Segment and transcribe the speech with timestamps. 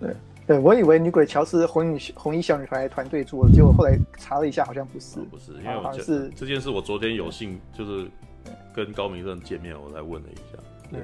[0.00, 0.14] 对。
[0.46, 8.08] 对，我以为女鬼桥是红衣红衣小女孩团队做的，结果后来查了一下，好像不是，不是，因为好像是这件事，我昨天有幸就是
[8.72, 10.58] 跟高明正见面，我来问了一下。
[10.90, 11.02] 对，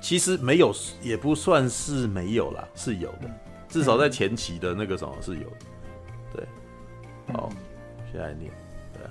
[0.00, 3.30] 其实没有也不算是没有啦，是有的，
[3.68, 5.56] 至少在前期的那个什么是有的。
[6.34, 6.44] 对，
[7.32, 7.48] 好，
[8.10, 8.50] 现在念，
[8.92, 9.02] 对，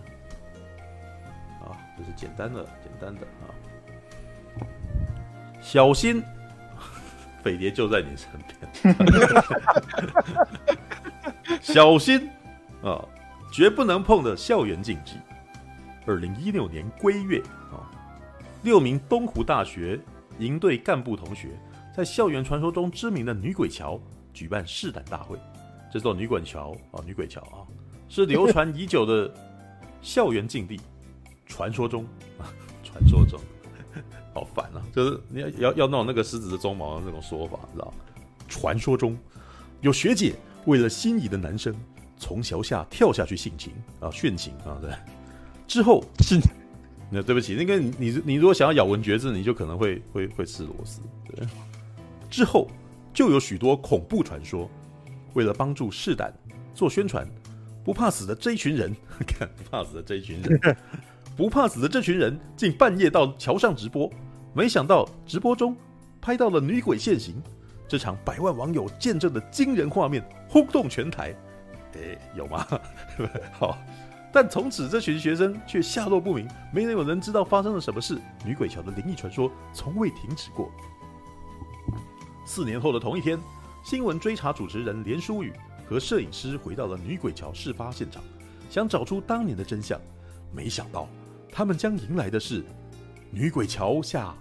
[1.62, 3.48] 好，这是简单的，简单的啊。
[5.62, 6.22] 小心，
[7.50, 8.96] 匪谍就在你身边。
[11.60, 12.30] 小心
[12.84, 13.04] 啊，
[13.52, 15.16] 绝不能碰的校园禁忌。
[16.06, 17.90] 二零一六年归月啊，
[18.62, 20.00] 六名东湖大学
[20.38, 21.50] 营队干部同学
[21.96, 24.00] 在校园传说中知名的女鬼桥
[24.32, 25.36] 举办试胆大会。
[25.92, 27.66] 这座女鬼桥啊，女鬼桥啊，
[28.08, 29.34] 是流传已久的
[30.04, 30.80] 校园禁地。
[31.48, 32.06] 传说中
[32.38, 32.46] 啊，
[32.84, 33.40] 传说中。
[34.40, 34.80] 好烦啊！
[34.96, 37.94] 就是你要要要弄那个狮子的鬃毛的那种说法，知道？
[38.48, 39.18] 传说中
[39.82, 40.34] 有学姐
[40.66, 41.76] 为了心仪的男生
[42.18, 44.92] 从桥下跳下去性情啊，殉情啊，对。
[45.68, 46.40] 之后是
[47.12, 51.02] 那对不起，那个你你你如果想要咬文嚼字，你就可能会会会吃螺丝。
[51.36, 51.46] 对。
[52.30, 52.70] 之后
[53.14, 54.70] 就有许多恐怖传说，
[55.34, 56.34] 为了帮助试胆
[56.74, 57.28] 做宣传，
[57.84, 58.96] 不怕死的这一群人，
[59.28, 60.78] 看不怕死的这一群人。
[61.38, 64.12] 不怕死的这群人竟半夜到桥上直播，
[64.54, 65.76] 没想到直播中
[66.20, 67.42] 拍到了女鬼现形，
[67.88, 71.34] 这场百万网友见证的惊人画面轰动全台。
[71.94, 72.66] 诶，有吗？
[73.58, 73.78] 好，
[74.32, 78.20] 但从此这群学生却下落不明，没人有人知道发生了什么事。
[78.46, 80.72] 女鬼桥的灵异传说从未停止过。
[82.46, 83.40] 四年后的同一天，
[83.84, 85.54] 新闻追查主持人连书宇
[85.88, 88.22] 和摄影师回到了女鬼桥事发现场，
[88.70, 90.00] 想找出当年的真相，
[90.54, 91.08] 没想到。
[91.52, 92.64] 他们将迎来的是
[93.32, 94.36] 女鬼桥下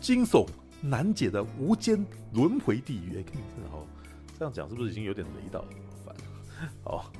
[0.00, 0.48] 惊悚
[0.80, 3.18] 难解的无间轮回地狱。
[3.18, 3.24] 哎，
[3.70, 3.84] 好，
[4.38, 5.68] 这样讲是不是已经有点雷到了？
[5.90, 6.16] 好烦。
[6.84, 7.12] 好，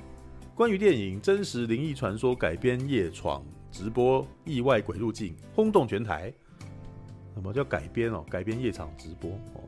[0.55, 6.33] 关于电影真实灵异传说改编夜闯直播意外鬼入境轰动全台。
[7.35, 8.25] 什么叫改编哦？
[8.31, 9.63] 改编夜场直播哦？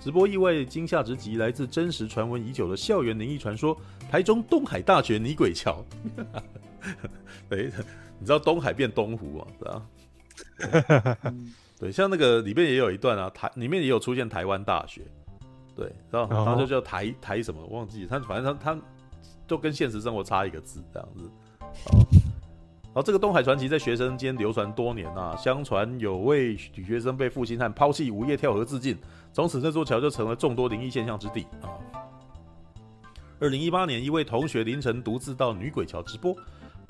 [0.00, 3.78] 直播意外惊吓之极，来自真实传闻已久的校园灵异传说——
[4.10, 5.84] 台中东海大学女鬼桥。
[7.50, 7.70] 哎。
[8.22, 9.46] 你知道东海变东湖吗？
[9.58, 9.86] 对吧？
[11.78, 15.02] 对，像那个里面也有一段啊，台里面也有出现台湾大学，
[15.74, 18.80] 对，然后然后就叫台台什么，我忘记，他反正他他
[19.48, 21.30] 就跟现实生活差一个字这样子。
[21.58, 21.98] 好，
[22.82, 28.98] 然后这个东海传奇在学生间流传多年啊，相传有位女学生被负心汉抛弃，午夜跳河自尽，
[29.32, 31.72] 从此这座桥就成了众多灵异现象之地啊。
[33.40, 36.36] 二零一八年，一位同学凌晨独自到女鬼桥直播。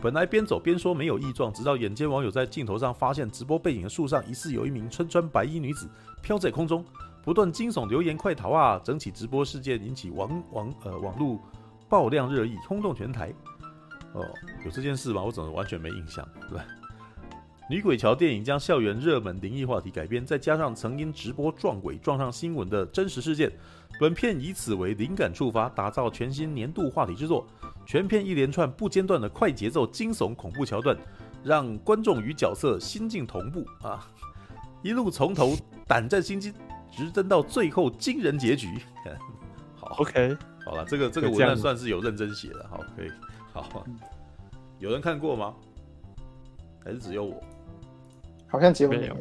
[0.03, 5.87] 本来边走边说没有异状，直到眼尖网友在镜头上发现直播背景的树上疑似有一名身穿白衣女子
[6.23, 6.83] 飘在空中，
[7.23, 11.39] 不断惊悚留言“快逃啊！”整起直播事件引起网网呃网络
[11.87, 13.31] 爆量热议，轰动全台。
[14.15, 14.27] 哦，
[14.65, 15.23] 有这件事吗？
[15.23, 16.27] 我怎么完全没印象？
[16.49, 16.65] 对吧？
[17.69, 23.53] 女鬼桥电影将校园热门灵异话题改编，再加上曾因直播撞鬼撞上新闻的真实事件，
[23.99, 27.47] 本片以此为灵感触发，打造全新年度话题之作。
[27.87, 30.97] 全片一连串不间断的快节奏惊悚恐怖桥段，
[31.43, 34.07] 让观众与角色心境同步啊！
[34.83, 35.57] 一路从头
[35.89, 36.55] 胆战心惊，
[36.91, 38.69] 直登到最后惊人结局。
[39.75, 43.11] 好，OK， 好了，这个这个文案算是有认真写的，好，可以，
[43.53, 43.85] 好。
[44.79, 45.55] 有人看过吗？
[46.85, 47.43] 还是只有我？
[48.47, 49.13] 好像只有你，因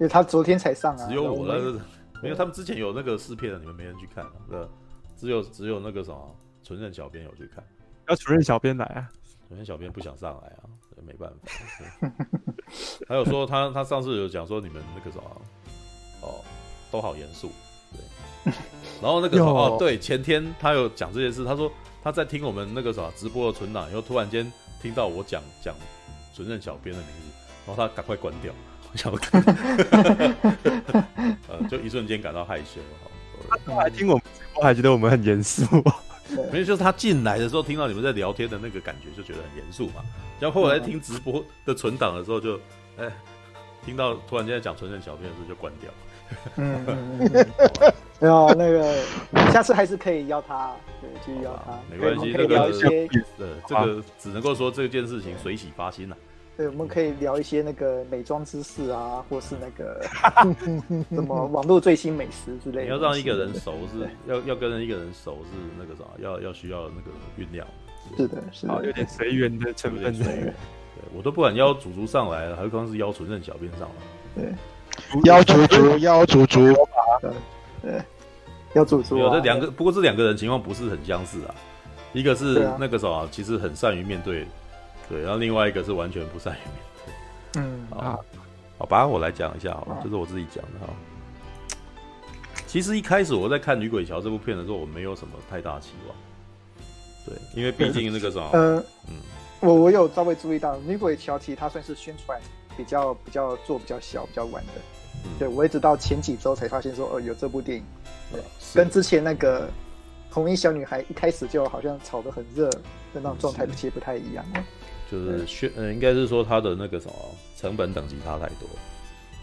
[0.00, 1.08] 为他昨天才上啊。
[1.08, 1.80] 只有我那个，
[2.22, 4.68] 没有，他们之前有那个试片的，你们没人去看，对吧？
[5.16, 7.62] 只有只有那个什么纯任小编有去看。
[8.08, 9.08] 要纯任小编来啊！
[9.48, 10.64] 纯任小编不想上来啊，
[11.06, 12.12] 没办法。
[13.08, 15.42] 还有说他他上次有讲说你们那个什么
[16.20, 16.40] 哦，
[16.90, 17.50] 都好严肃，
[17.92, 18.52] 对。
[19.02, 21.70] 然后那个什么哦，对，前天他有讲这件事，他说
[22.02, 24.50] 他在听我们那个什么直播的存档，然后突然间
[24.80, 25.74] 听到我讲讲
[26.34, 27.30] 纯任小编的名字，
[27.66, 28.52] 然后他赶快关掉，
[28.92, 29.40] 我想看，
[31.48, 32.80] 呃，就一瞬间感到害羞。
[33.64, 35.64] 他还听我们直播，还觉得我们很严肃。
[36.52, 40.02] 没有，就是他进来的时候听到你们在聊天的那个感觉，就觉得很严肃嘛。
[40.38, 42.62] 然后后来听直播的存档的时候就，就
[42.98, 43.10] 哎，
[43.84, 45.90] 听到突然间在讲纯正小片的时候就关掉。
[46.56, 47.46] 嗯嗯嗯。
[48.20, 48.94] 没有那个，
[49.50, 51.78] 下次还是可以邀他，对，继续邀他。
[51.90, 53.08] 没关系，可以聊一些。
[53.38, 56.16] 呃，这个只能够说这件事情随喜发心了。
[56.60, 60.02] 对，我们可以聊一些那个美妆知识啊，或是那个
[61.08, 62.82] 什么网络最新美食之类的。
[62.82, 67.66] 你要让一个人熟是，要要跟一个人熟是那个啥，要要需要那个酝酿。
[68.14, 70.12] 是的，是的，有点随缘的成分。
[70.18, 70.52] 对，
[71.16, 74.42] 我都不敢邀祖祖上来了，何况是邀纯正小编上来。
[74.42, 74.52] 对，
[75.24, 76.60] 邀祖祖，邀祖祖。
[77.80, 78.02] 对。
[78.74, 79.20] 要煮猪啊。
[79.20, 81.54] 有这两个，不过这两个人情况不是很相似啊。
[82.12, 84.46] 一个是啊那个什么，其实很善于面对，
[85.10, 86.74] 对，然后另外一个是完全不善于面
[87.04, 87.62] 对。
[87.62, 88.24] 嗯好，
[88.78, 90.92] 好吧，我来讲一下好了，这就是我自己讲的哈。
[92.66, 96.16] 其实一开始我在看《女鬼桥》这部片的时候，我没有什么太大期望。
[97.26, 98.76] 对，因为毕竟那个什么，呃，
[99.08, 99.16] 嗯，
[99.58, 102.40] 我我有稍微注意到，《女鬼桥》其实它算是宣传
[102.76, 104.72] 比较比较做比较小比较晚的。
[105.24, 107.84] 嗯对，我一直到前几周才发现说，哦，有这部电影。
[108.32, 108.40] 对，
[108.72, 109.68] 跟之前那个
[110.30, 112.80] 红衣小女孩一开始就好像炒得很热的
[113.14, 114.44] 那种状态，其实不太一样。
[115.10, 117.14] 就是宣，嗯，应该是说它的那个什么
[117.56, 118.68] 成本等级差太多。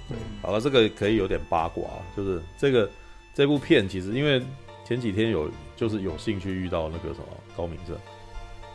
[0.07, 1.83] 对，好了，这个可以有点八卦，
[2.15, 2.89] 就是这个
[3.33, 4.41] 这部片其实因为
[4.85, 7.25] 前几天有就是有兴趣遇到那个什么
[7.57, 7.97] 高明正，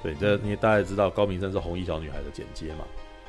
[0.02, 2.84] 对，这因为大家知道高明正是红衣小女孩的剪接嘛，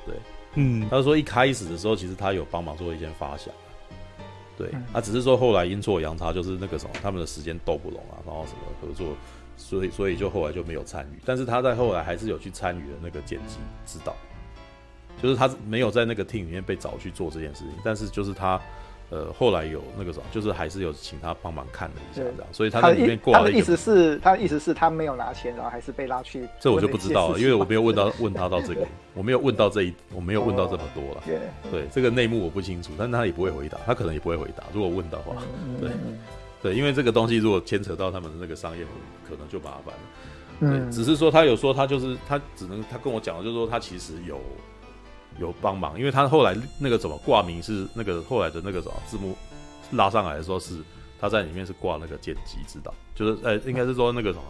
[0.05, 0.15] 对，
[0.55, 3.53] 嗯，他说一开始的时候其实他有帮忙做一些发想，
[4.57, 4.83] 对，嗯。
[4.91, 9.15] 他只是说后来阴错阳差，就是那个什么他们的时间斗不拢啊，然后什么合作，
[9.57, 14.15] 所以所以就后来就没有参与，但是他在后来还是有去参与了那个剪辑指导。
[15.21, 18.59] 就是他没有在那个 team 里面被找去做这件事情，但是就是他，
[19.09, 23.53] 呃，后来有那个什么，就是还是有请他帮忙看了一下这样，所以他在里面挂了一个。
[23.53, 26.45] 他的意思是，他的意思是他没有拿钱，然后还是被拉去。
[26.59, 31.23] 这我就不知道了，因为我没有问到问他到这个，我没有问到这一，我没有问到这么多了。
[31.25, 31.39] 对
[31.71, 34.63] 对，这个内幕我不清楚，但他也不会回答，他可能也不会回答。
[34.73, 35.35] 如果问的话，
[35.79, 35.91] 对
[36.63, 38.83] 对，因为这个东西如果牵扯到他们的那个商业，
[39.29, 40.79] 可能就麻烦了。
[40.79, 44.41] 对，只是说他有说他就是他只能他跟我讲的就是说他其实有。
[45.39, 49.35] 有帮忙，因为他后来那个怎么挂名是那个后来的那个什么字幕
[49.93, 50.77] 拉上来的时候是
[51.19, 54.43] 他在里面是挂那个剪辑指导，就是呃、欸、应该是说那个什么，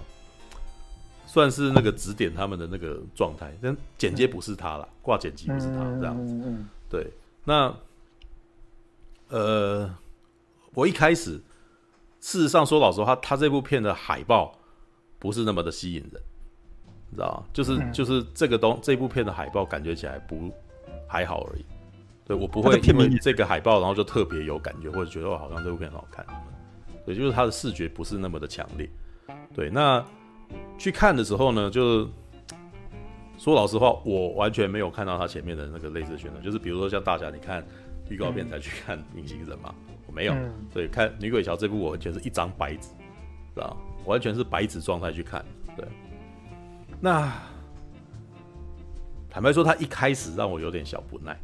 [1.26, 6.54] 算是那个指点他们的那个状态，但剪接不是他啦，挂剪辑不是他这样子。
[6.90, 7.10] 对，
[7.46, 7.74] 那
[9.30, 9.90] 呃，
[10.74, 11.40] 我一开始
[12.24, 14.58] 事实上说老实话，他这部片的海报
[15.20, 16.22] 不是那么的吸引人，
[17.10, 17.44] 你知道吗？
[17.52, 20.50] 就是就是这个东这部片的海报感觉起来不。
[21.06, 21.66] 还好而已，
[22.26, 26.26] 对，我不会因为这个海报，然后就特别有感觉，或者觉得我好像这部片很好看。
[27.06, 28.90] 对，就是它的视觉不是那么的强烈。
[29.54, 30.04] 对，那
[30.76, 32.10] 去看的时候呢，就
[33.38, 37.64] 说老实话，我完全没有看到它前面的那个类似宣传，就是比如说像大家你看
[38.10, 40.36] 预告片才去看《隐形人》嘛，我没有。
[40.72, 42.90] 所以，看《女鬼桥》这部，我完全是一张白纸，
[43.54, 43.76] 知道
[44.06, 45.44] 完全是白纸状态去看。
[45.76, 45.86] 对，
[47.00, 47.32] 那。
[49.30, 51.36] 坦白说，他一开始让我有点小不耐，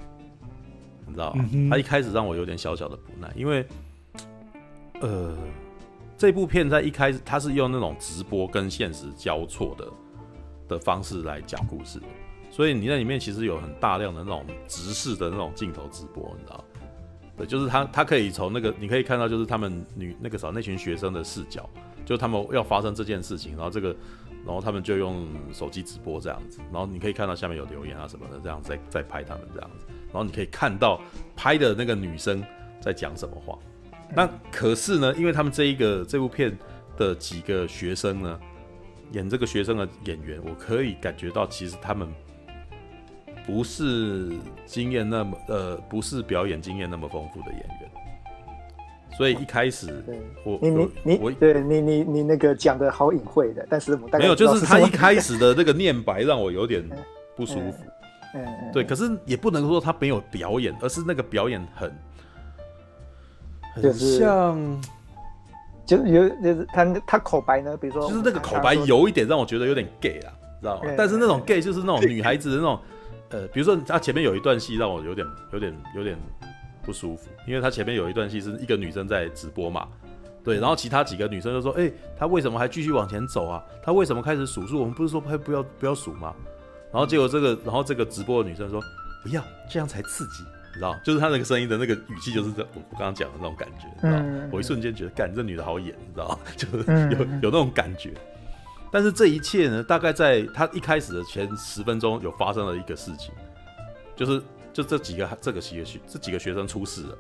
[1.08, 1.44] 你知道吗？
[1.72, 3.66] 他一开始让我有点小小的不耐，因为，
[5.02, 5.36] 呃，
[6.16, 9.88] 这部片在一开始他是用那种直播跟现实交错的
[10.68, 12.00] 的方式来讲故事，
[12.52, 16.64] 所以你在里面其实有很大量的那种直视的那种镜头直播，你知道吗？
[17.40, 21.68] 对，就是他他可以从那个你可以看到，就是他们女那个啥那群学生的视角，
[22.06, 23.96] 就他们要发生这件事情，然后这个。
[24.46, 31.00] 然后他们就用手机直播这样子，然后你可以看到下面有留言啊什么的，这样在在拍他们这样子，然后你可以看到
[31.36, 32.42] 拍的那个女生
[32.80, 33.60] 在讲什么话。
[34.16, 36.58] 那可是呢，因为他们这一个这部片
[36.96, 38.40] 的几个学生呢，
[39.12, 42.08] 演这个学生的演员，我可以感觉到其实他们
[43.50, 44.30] 不是
[44.68, 47.90] 经验那么呃，不是表演经验那么丰富的演员。
[49.18, 50.04] 所以一开始
[50.46, 56.88] 我，我你你你我对你你你那个讲的好隐晦的，但是我没有，就是他一开始的那个念白让我有点
[57.36, 57.84] 不舒服。
[58.36, 61.92] 嗯，对，可是也不能说他没有表演，而是那个表演很
[63.74, 64.82] 很像，
[65.88, 70.82] 就是有就是他他口白呢，比如说就是那个口白有一点让我觉得有点 gay 啊，知道吗？
[70.86, 72.80] 嗯、但是那种 gay 就是那种女孩子的那种，
[73.30, 76.18] 呃，比如说他前面有一段戏让我有点有点有点。
[76.82, 79.88] 不舒服，因为他前面有一段戏是一个女生在直播嘛，
[80.44, 83.64] 对，然后其他几个女生就说：“哎、欸，他为什么还继续往前走啊？
[83.84, 84.80] 他为什么开始数数？
[84.80, 86.34] 我们不是说不要不要数吗？”
[86.92, 88.82] 然后结果这个，然后这个直播的女生说
[89.22, 90.98] ：“不要，这样才刺激，你知道？
[91.04, 94.20] 就是他那个声音的那个语气，就是这我我刚刚讲的那种感觉，你知道？
[94.24, 96.40] 嗯、我一瞬间觉得，干这女的好演，你知道？
[96.56, 98.14] 就是有有那种感觉。
[98.92, 103.34] 但是这一切呢，大概在他一开始的前十分钟有发生了一个事情，
[104.16, 104.42] 就是。
[104.72, 107.18] 就这几个这个几个学这几个学生出事了，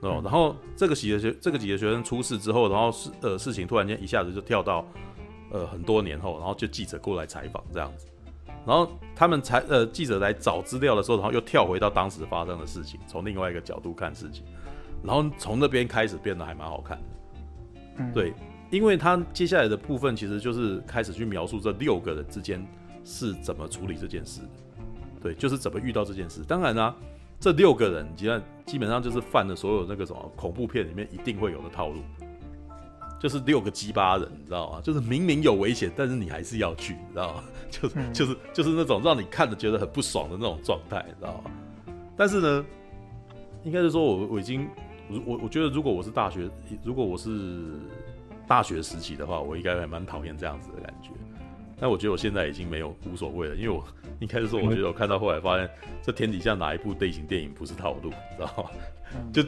[0.00, 4.84] 哦，然后这个几个学这个几个学生出事之后，然后事呃事情突然间一下子就跳到
[5.52, 8.08] 呃很多年后，然后就记者过来采访这样子，
[8.66, 14.44] 然后他们采呃记者来找资料的时候，然后又跳回到当时发生的事情，从另外一个角度看事情，
[15.04, 16.98] 然后从那边开始变得还蛮好看
[17.96, 18.34] 的，对，
[18.70, 22.66] 因为他接下来的部分其实就是开始去描述这六个人之间
[23.04, 24.40] 是怎么处理这件事。
[25.22, 26.42] 对，就是怎么遇到这件事。
[26.46, 26.96] 当然啦、啊，
[27.40, 32.00] 这六个人基本基本上就是犯了所有那个什么恐怖片里面一定会有的套路。
[33.18, 34.80] 就是六个鸡巴人，你知道吗？
[34.82, 37.44] 就是明明有危险，但是你还是要去，你知道吗？
[37.70, 41.50] 就是、就是就是那种让你看着觉得很不爽的那种状态，你知道吗？
[42.14, 42.64] 但是呢，
[43.64, 44.68] 应该是说我我已经
[45.24, 46.48] 我我觉得如果我是大学，
[46.84, 47.80] 如果我是
[48.46, 51.10] 大学时期的话，我应该还蛮讨厌这样子的感觉。
[51.78, 53.84] 但我觉得我现在已经没有无所谓了，因为我
[54.18, 55.68] 应该是说，我觉得我看到后来发现，
[56.02, 58.70] 这天底下哪一部类型电影不是套路，你知道吗？
[59.30, 59.42] 就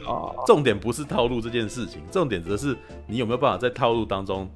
[0.45, 2.77] 重点不是套路这件事情，重点则是
[3.07, 4.47] 你有没有办法在套路当中，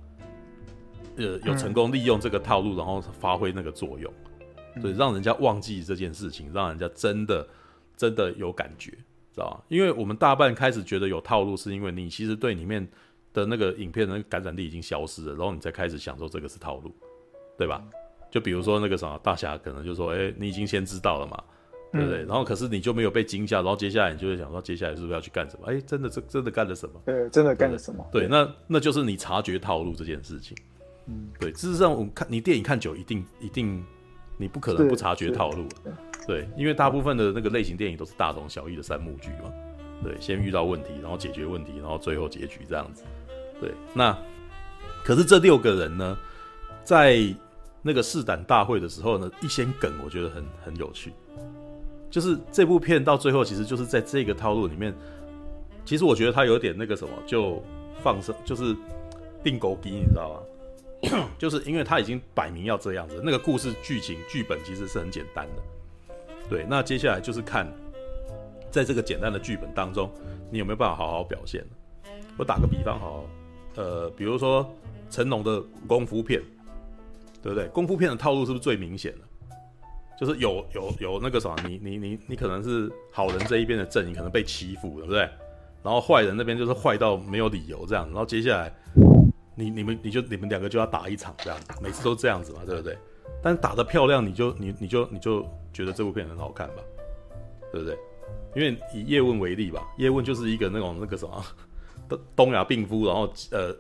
[1.16, 4.14] 呃，有成功利用这个套路，然后发挥那个作用，
[4.80, 7.48] 对，让人家忘记这件事情，让人家真的
[7.98, 8.92] 真的有感觉，
[9.34, 9.64] 知道吧？
[9.68, 12.88] 因为我们大半开始觉得有套路，是因为你其实对里面
[13.34, 16.94] 的那个影片的那个感染力已经消失了，然后你才开始想说这个是套路。
[17.56, 17.82] 对吧？
[18.32, 21.42] 就比如说那个什么大侠，可能就说：“哎，你已经先知道了嘛，
[21.92, 27.00] 对不对？”然后可是你就没有被惊吓，然后接下来你就会想说：“接下来是不是要去干什么？”哎，真的，真真的干了什么？
[27.06, 28.04] 对，真的干了什么？
[28.12, 30.58] 对，那那就是你察觉套路这件事情。
[31.06, 31.52] 嗯，对。
[31.52, 33.86] 事实上，我们看你电影看久，一定一定，
[34.36, 35.68] 你不可能不察觉套路。
[36.26, 39.54] 对，因为大部分的那个类型电影都是大同小异的三幕剧嘛。
[40.04, 43.04] 对，先遇到问题，然后解决问题，然后最后结局这样子。
[43.60, 44.18] 对，那
[45.04, 46.18] 可是这六个人呢，
[46.84, 47.18] 在
[47.82, 51.12] 那个试胆大会的时候呢，一些梗我觉得很很有趣，
[52.10, 54.94] 就是这部片到最后其实就是在这个套路里面，
[55.86, 57.62] 其实我觉得他有点那个什么，就
[58.02, 58.76] 放生，就是
[59.44, 60.40] 定狗逼，你知道吗？
[61.38, 65.62] 就是因为他已经摆明要这样子，那个故事剧情剧本其实是很简单的，
[66.50, 66.66] 对。
[66.70, 67.68] 那接下来就是看，
[68.72, 70.10] 在这个简单的剧本当中，
[70.50, 71.62] 你有没有办法好好表现？
[72.38, 73.26] 我打个比方好，
[73.76, 74.70] 呃，比如说
[75.10, 76.42] 成龙的功夫片。
[77.42, 77.68] 对不对？
[77.68, 79.20] 功夫片的套路是不是最明显的？
[80.18, 85.30] 就是有有有那个什么，你你你你可能是好人这一边的阵营可能被欺负，对不对？
[85.84, 88.74] 然后坏人那边就是坏到没有理由这样，然后接下来
[89.56, 92.98] 你你们你就你们两个就要打一场这样，每次都这样子嘛，对不对？
[93.42, 96.76] 但打得漂亮，你就你你就你就觉得这部片很好看吧，
[97.74, 97.98] 对不对？
[98.56, 101.46] 因为以叶问为例吧，叶问就是一个那种那个什么
[102.08, 103.76] 东东亚病夫，然后呃。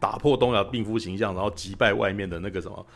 [0.00, 2.86] 打破东亚病夫形象，然后击败外面的那个什么，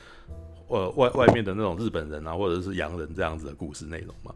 [0.69, 4.33] 呃，外外面的那种日本人啊，或者是洋人这样子的故事内容嘛。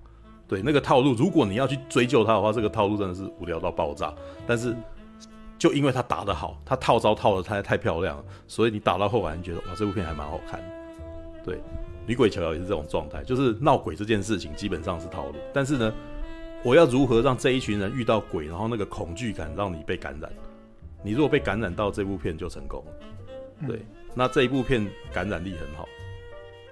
[0.49, 4.13] 对，那个套路，如果你要去追究他的话，这个套路真的是无聊到爆炸。
[4.49, 4.75] 但是，
[5.57, 10.61] 就因为他打得好，他套招套得太太漂亮了，所以你打到后来，你觉得哇，这部片还蛮好看。
[11.45, 11.61] 对，
[12.05, 15.95] 女鬼桥桥也是这种状态，就是闹鬼这件事情基本上是套路，但是呢，
[16.67, 20.29] 我要如何让这一群人遇到鬼，然后那个恐惧感让你被感染？
[21.01, 23.83] 你如果被感染到这部片就成功了，对，
[24.17, 25.89] 那这一部片感染力很好，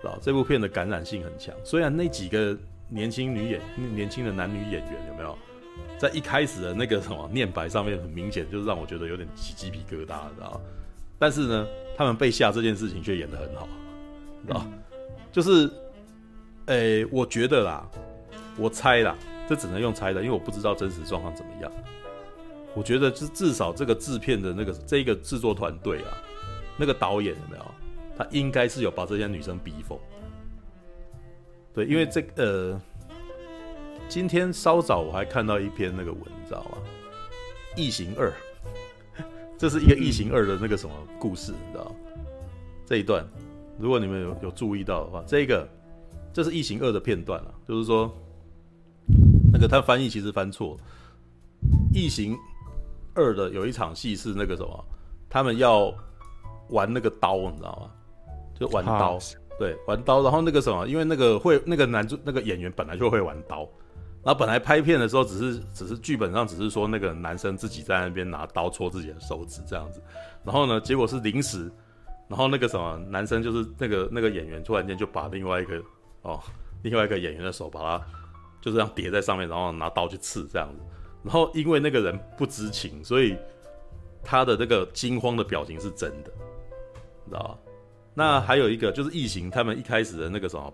[0.01, 1.55] 知道这部片的感染性很强。
[1.63, 2.59] 虽然那几个
[2.89, 3.61] 年轻女演
[3.95, 5.39] 年轻的男女演员有没有
[5.97, 10.61] 在一开始的那个什么念白上面很明显就是让我觉得有点起鸡皮疙瘩，知道？
[11.21, 13.69] 但是呢，他们被吓这件事情却演得很好，
[14.45, 14.67] 知道？
[15.31, 15.71] 就是，
[16.67, 17.89] 诶、欸，我觉得啦，
[18.57, 19.17] 我猜啦，
[19.49, 21.71] 这只能用猜的，因为我不知道真实状况怎么样。
[22.75, 26.19] 我觉得至至少这个制片的那个这个制作团队啊，
[26.77, 27.65] 那个导演有没有？
[28.17, 29.99] 他应该是有把这些女生逼疯。
[31.73, 32.81] 对，因为这呃，
[34.09, 36.79] 今天稍早我还看到一篇那个文，你知道吗？
[37.77, 38.33] 异形二，
[39.59, 41.93] 这是一个异形二的那个什么故事，你知道？
[42.87, 43.27] 这一段，
[43.79, 45.69] 如果你们有有注意到的话，这个
[46.33, 48.13] 这是异形二的片段啊，就是说
[49.55, 50.77] 那个他翻译其实翻错，
[51.95, 52.37] 异形。
[53.17, 54.85] 二的有一场戏是那个什么，
[55.31, 55.95] 他们要
[56.71, 57.91] 玩那个刀，你知道吗？
[58.59, 59.17] 就玩刀，
[59.57, 60.21] 对，玩刀。
[60.21, 63.59] 然后那个什么，因为那个会那个男主那个演员本来就会玩刀，
[64.25, 70.03] 然后本来拍片的时候只是只是剧本上只是说那个男生自己在那边拿刀戳自己的手指这样子，
[70.43, 71.71] 然后呢，结果是临时，
[72.27, 75.81] 然后那个什么男生就是那个那个演员突然间就把另外一个
[76.23, 76.41] 哦
[76.83, 78.07] 另外一个演员的手把他
[78.65, 80.81] 就这样叠在上面，然后拿刀去刺这样子。
[81.23, 83.37] 然后因为那个人不知情，所以
[84.23, 86.33] 他的这个惊慌的表情是真的，
[87.27, 87.59] 你知道吧？
[88.15, 90.73] 那还有一个就是异形，他们一开始的那个什么，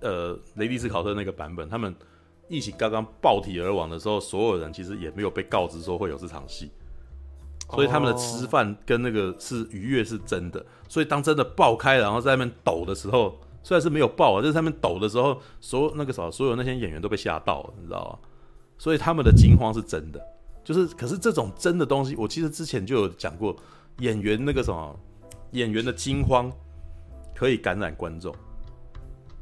[0.00, 1.94] 呃，雷迪斯考特那个版本，他们
[2.48, 6.70] 异形刚刚爆体而亡的时候，所有人其实也没有被告知说会有这场戏，
[7.70, 10.62] 所以他们的吃饭跟那个是愉悦是真的。
[10.88, 18.28] 所以当真的爆开，然后在那边抖的时候，虽然是没有爆啊，就是他们抖的时候，所有那个什么，所有那些演员都被吓到了，你知道吧？
[18.78, 20.20] 所以他们的惊慌是真的，
[20.64, 23.54] 就是可是这种真的东西，我其实之前就有讲过，
[23.98, 24.98] 演员那个什么，
[25.52, 26.50] 演员的惊慌
[27.34, 28.38] 可以感染观众，知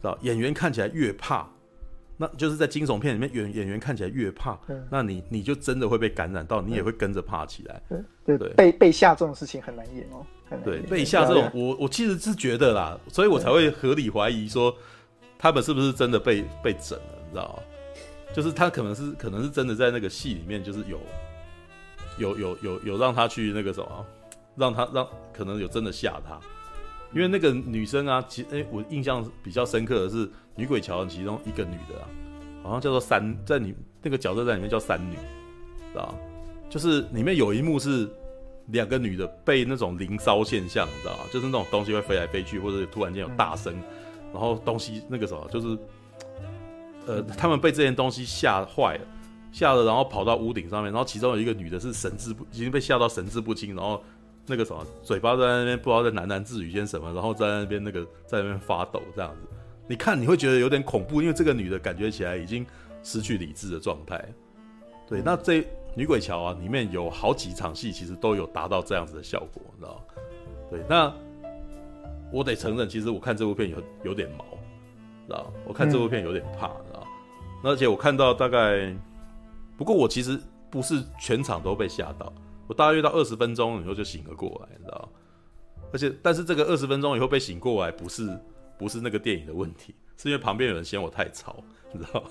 [0.03, 0.19] 道？
[0.23, 1.49] 演员看起来越怕，
[2.17, 4.59] 那就是在惊悚片里面演演员看起来越怕，
[4.91, 7.81] 那你你就真的会被感染到，你也会跟着怕起来。
[7.89, 10.27] 对对对被被吓这种事情很难演哦，
[10.65, 14.75] 对，被吓这种，我我其实是觉得啦，所以我才会合理怀疑说，
[15.39, 17.63] 他们是不是真的被被整了，你知道吗？
[18.35, 20.99] 就是他可能是可能是真的在那个戏里面，就是有
[22.19, 24.07] 有有有有让他去那个什么，
[24.57, 26.39] 让他让可能有真的吓他，
[27.15, 32.09] 因为那个女生啊，其实哎、欸，我印象比较深刻的是女鬼桥其中一个女的啊，
[32.63, 35.15] 好像叫做三，在你那个角色在里面叫三女，
[35.93, 36.15] 知道
[36.69, 38.09] 就是里面有一幕是
[38.69, 41.25] 两个女的被那种灵骚现象，你知道吗？
[41.33, 43.75] 就是那种东西会飞来飞去，或者突然间有大声，
[44.33, 45.79] 然后东西那个什么，就是
[47.07, 49.01] 呃，他们被这件东西吓坏了。
[49.51, 54.05] 吓得，然后跑到屋顶上面，然后其中有一个女的是神志不，已经被吓到神志不清，然后
[54.45, 59.49] 那个什么嘴巴在那边不知道在喃喃自语些什么，然后在那边那个在那边发抖这样子，
[59.89, 62.65] 你看你会觉得有点恐怖，因为这个女的感觉起来已经
[63.03, 64.23] 失去理智的状态。
[65.09, 65.67] 对，那这
[65.99, 70.07] 女鬼桥啊里面有好几场戏，其实都有达到这样子的效果，你知道？
[70.71, 71.13] 对，那
[72.31, 74.45] 我得承认，其实我看这部片有有点毛，
[75.27, 75.53] 知道？
[75.67, 77.05] 我看这部片有点怕，知道？
[77.65, 78.95] 而且我看到大概。
[79.77, 80.39] 不过我其实
[80.71, 82.33] 不是全场都被吓到，
[82.69, 85.09] 我大约到二十分钟以后就醒了过来，你知道？
[85.93, 88.39] 而且，但是这个二十分钟以后被醒过来，不是
[88.79, 91.57] 不是那个电影的问题，是因为旁边有人嫌我太吵，
[91.93, 92.23] 你知道？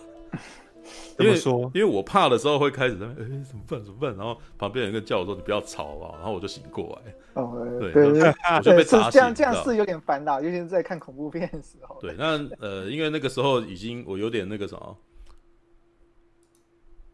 [1.20, 1.38] 因为
[1.74, 3.84] 因为我怕的时候会开始在那边，哎、欸，怎么办？
[3.84, 4.16] 怎么办？
[4.16, 7.14] 然后旁边有一个叫我说：“你不要吵啊！”然后我就醒过来。
[7.42, 9.12] 哦，对对对，我就被是砸醒。
[9.12, 11.98] 这样这样是有点烦恼，尤其是在看恐怖片的时候。
[12.02, 14.98] 对，那呃，因为那个时候已经我有点那个什么。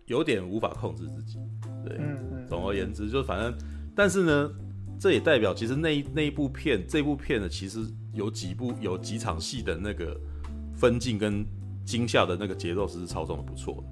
[0.07, 1.39] 有点无法控制自己，
[1.87, 3.57] 对，嗯嗯、总而言之，就反正，
[3.95, 4.51] 但是呢，
[4.99, 7.79] 这也代表其实那一那一部片，这部片呢，其实
[8.13, 10.19] 有几部有几场戏的那个
[10.75, 11.45] 分镜跟
[11.85, 13.83] 惊吓的那个节奏，其实操纵的不错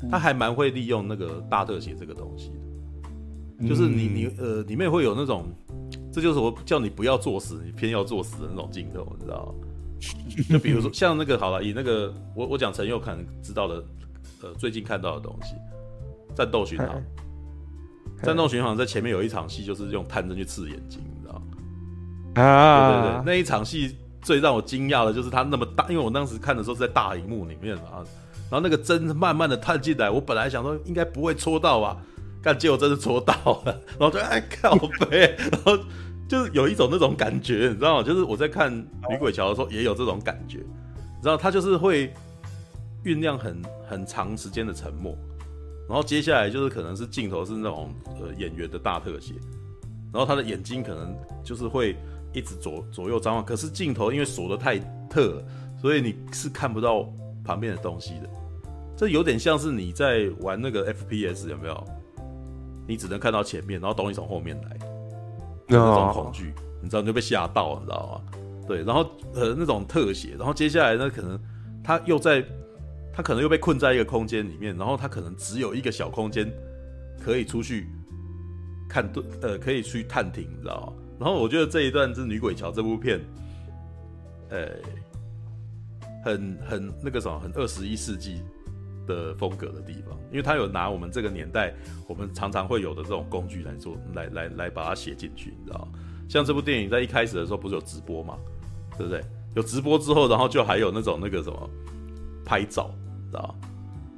[0.00, 2.52] 的，他还蛮会利用那个大特写这个东西
[3.60, 5.46] 的，就是你你呃里面会有那种，
[6.12, 9.54] 这就是我叫你不要作死，你偏要作死的那种镜头，你知道吗？
[10.48, 13.84] 就比如说像那个好了，以那个我我讲陈佑可能知道的。
[14.40, 15.54] 呃，最近看到的东西，
[16.36, 16.86] 《战斗巡航》。
[18.24, 21.34] 《战斗巡航》在前面有一场戏，就是用探针去刺眼睛，你知道
[22.36, 22.40] 吗？
[22.40, 28.04] 啊，对对对，那一场戏最让我惊讶的就是它那么大，因为我当时看的时候是在大荧幕里面嘛，
[28.50, 31.96] 然后那个针慢慢的探进来，我本来想说应该不会戳到吧，
[32.42, 34.76] 但结果真的戳到了，然后就哎靠
[35.08, 35.78] 背，然后
[36.28, 38.02] 就是有一种那种感觉，你知道吗？
[38.02, 38.72] 就是我在看
[39.10, 42.12] 《女鬼桥》的时候也有这种感觉，你知道，它就是会。
[43.04, 45.16] 酝酿很很长时间的沉默，
[45.88, 49.34] 然后接下来就是可能是镜头是那种呃演员的大特写，
[50.12, 51.96] 然后他的眼睛可能就是会
[52.32, 55.44] 一直左左右张望，可是镜头因为锁得太特了，
[55.80, 57.08] 所以你是看不到
[57.44, 58.28] 旁边的东西的。
[58.96, 61.84] 这有点像是你在玩那个 FPS 有没有？
[62.86, 64.78] 你只能看到前面，然后东西从后面来，
[65.66, 68.40] 那种恐惧，你知道你就被吓到了，你知道吗？
[68.66, 69.02] 对，然后
[69.34, 71.38] 呃那种特写，然后接下来呢可能
[71.82, 72.44] 他又在。
[73.10, 76.48] 他可能又被困在一个空间里面，然后他可能只有一个小空间
[77.20, 77.88] 可以出去
[78.88, 80.92] 看，对呃，可以去探听，你知道吗？
[81.18, 83.20] 然后我觉得这一段是《女鬼桥》这部片，
[84.50, 84.68] 呃，
[86.24, 88.42] 很很那个什么，很二十一世纪
[89.06, 91.74] 的风格的地方，因为他有拿我们这个年代
[92.06, 95.88] 我们常常会有的这种工具来做，来来来把它写进去，你知道？
[96.28, 98.36] 像这部电影在一开始的时候不是有直播嘛，
[98.96, 99.24] 对不对？
[99.56, 101.70] 有直播之后，然后就还有那种那个什么
[102.44, 102.94] 拍照。
[103.30, 103.54] 知道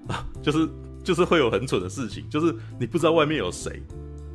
[0.09, 0.69] 啊， 就是
[1.03, 3.81] 就是会有很蠢的事情，就是你不知道外面有谁，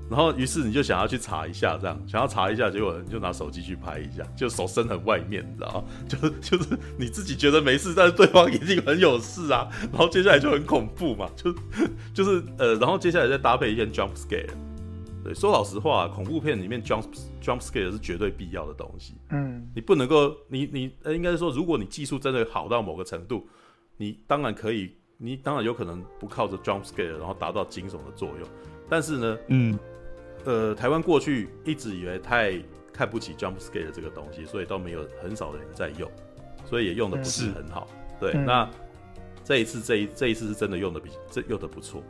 [0.10, 5.84] 然后于是你就想要去查一下，这样想要查一下，结果你就拿手机去拍一下，就手伸很外面，你知道吗？
[6.08, 11.54] 就就是你自己觉得没事，但是对方一定很有事啊，然后接下来就很恐怖嘛，就
[12.14, 14.50] 就是呃，然后接下来再搭配一些 jump scare，
[15.24, 17.04] 对，说老实话，恐怖片里面 jump
[17.42, 23.48] jump scare 是绝对必要的东西，嗯，你不能够，你你呃，应该是说，如果你技术真的好到某个程度。
[23.98, 28.50] 你当然可以，你当然有可能不靠着 jump scare 然后达到惊悚的作用，
[28.90, 29.80] 但是呢，嗯，
[30.46, 32.54] 呃，台湾过去一直以为太
[32.94, 36.10] 看不起 jump scare 这个东西，所以都没有很少的人在用，
[36.66, 37.88] 所以也用的不是很好。
[38.20, 38.70] 对，嗯、那
[39.44, 42.02] 这一次这一这一次是真的用的比这用的不错，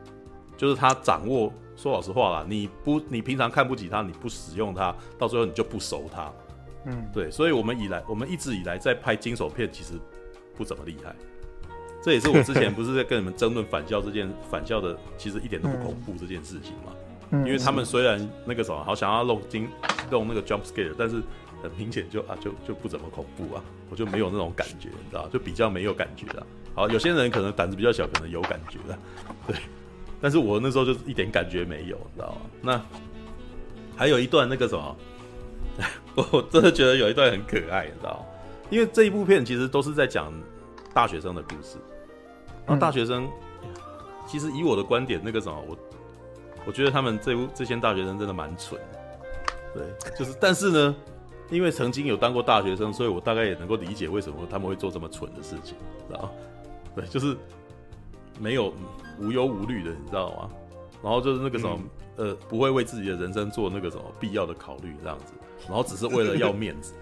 [0.55, 6.31] 就是他掌握，说老实话啦，你不你平常看不起他，你不使用它，到最后你就不熟它。
[6.85, 9.93] 嗯，对，所以我们以来我们一直以来在拍惊悚片，其实
[10.55, 11.15] 不怎么厉害。
[12.03, 16.93] 这也是我之前不是在跟你们争论返校这件返校的，其实一点都不恐怖这件事情嘛。
[16.93, 19.67] 嗯，因为他们虽然那个什么好想要弄惊
[20.09, 21.21] 弄那个 jump scare，但是
[21.61, 26.45] 很明显就啊就就不怎么恐怖啊，我就没有那种感觉，你知道，就比较没有感觉啊。
[26.73, 28.97] 好，有些人可能胆子比较小，可能有感觉的，
[29.47, 29.55] 对。
[30.21, 32.41] 但是我那时候就一点感觉没有，你知道吗？
[32.61, 32.81] 那
[33.95, 34.95] 还有一段那个什么，
[36.31, 38.25] 我真的觉得有一段很可爱，你知道吗？
[38.69, 40.33] 因为这一部片其实都是在讲
[40.93, 41.77] 大学生的故事。
[42.65, 43.29] 然后大学生，
[44.25, 45.77] 其实以我的观点，那个什么，我
[46.65, 48.99] 我觉得他们这部这些大学生真的蛮蠢的。
[49.73, 50.95] 对，就是， 但是呢，
[51.49, 55.75] 因为曾经有当过大学生，所以我大概也能够理解为什么他们会做这么蠢的事情，
[56.07, 56.31] 知道吗？
[56.95, 57.35] 对，就是
[58.39, 58.73] 没有。
[59.17, 60.49] 无忧无虑的，你知道吗？
[61.01, 61.79] 然后就是那个什么，
[62.17, 65.31] 嗯、呃，不会为自己的人生做那个什么必要的考虑，这样子，
[65.69, 66.95] 然后只是为了要面子，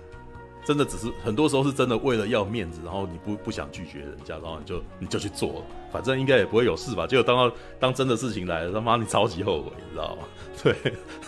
[0.65, 7.06] 真的只是很多时候是真的为了要面子，然后你不不想拒绝人家，然后你就你就去做了，反正应该也不会有事吧？
[7.06, 10.23] 结果当到当真的事情来了，他妈你超级后悔，你知道吗？
[10.63, 10.76] 对，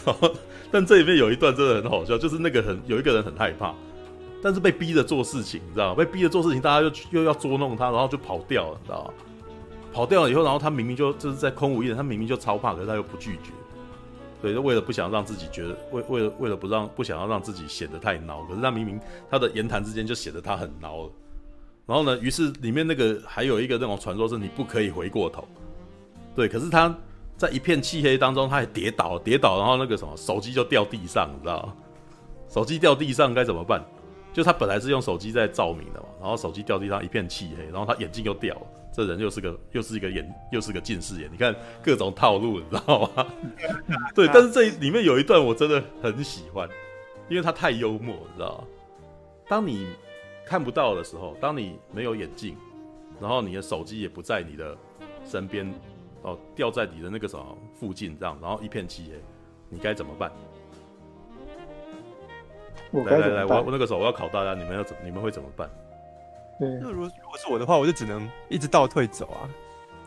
[0.05, 0.31] 然 后
[0.71, 3.73] 但这里面有一段真的很好笑，就是那个很有一个人很害怕，
[4.41, 5.95] 但是被逼着做事情，你知道吗？
[5.95, 9.13] 被逼着做事情，大家又又要捉弄他，然后就跑掉了，你知道吗？
[9.93, 13.51] 跑掉了以后，然后他明明就就是在空无一人，他明明就超怕，可是他又不拒绝，
[14.45, 21.11] 对，就为了不想让自己觉得，为为了为了不让不想要让自己显得太孬，可是他明明他的言谈之间就显得他很孬了。
[21.87, 25.47] 然后呢，于是里面那个还有一个那种传说是你不可以回过头，
[26.35, 26.95] 对，可是他
[27.35, 31.73] 在一片漆黑当中，他也跌倒跌倒，然后那个什么手机就掉地上，你知道吗？
[32.47, 33.83] 手机掉地上该怎么办？
[34.31, 38.61] 就他本来是用手机在照明的嘛，然后手机掉地上一片漆黑，然后他眼镜又掉了。
[38.95, 41.53] 这人又是个又是一个眼又是个近视眼，你看
[41.83, 43.27] 各种套路，你知道吗？
[44.15, 46.69] 对，但是这里面有一段我真的很喜欢，
[47.27, 48.67] 因为他太幽默，你知道吗？
[49.49, 49.85] 当你
[50.45, 52.55] 看不到的时候，当你没有眼镜，
[53.19, 54.77] 然后你的手机也不在你的
[55.25, 55.69] 身边，
[56.21, 57.45] 哦，掉在你的那个什么
[57.77, 59.19] 附近这样，然后一片漆黑，
[59.67, 60.31] 你该怎么办？
[62.93, 65.69] 来来来，我我那个时候我要考大家，你们要怎你们会怎么办？
[66.59, 69.49] 对，那如果如果是我的话，我就只能一直倒退走啊。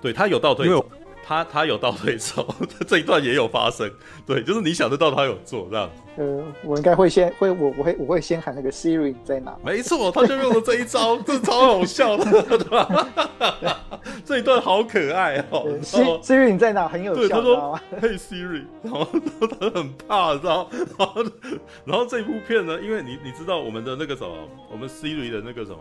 [0.01, 0.85] 对，他有倒退走，
[1.25, 2.55] 他他有倒退走，
[2.87, 3.91] 这一段也有发生。
[4.25, 5.91] 对，就是你想得到，他有做这样。
[6.17, 9.57] 呃，我应该会先会我我会我会先喊那个 Siri 在哪？
[9.65, 13.09] 没错，他就用了这一招，这超好笑的，对吧？
[14.25, 15.67] 这一段好可爱哦。
[15.83, 16.89] Siri 你在哪？
[16.89, 17.21] 很有效。
[17.21, 19.07] 对，他说嘿 Siri，然后
[19.61, 20.69] 他很怕，知道？
[20.97, 21.25] 然 后
[21.85, 24.35] 然后这部片呢，因为你你知道我们的那个什么，
[24.73, 25.79] 我们 Siri 的那个什么。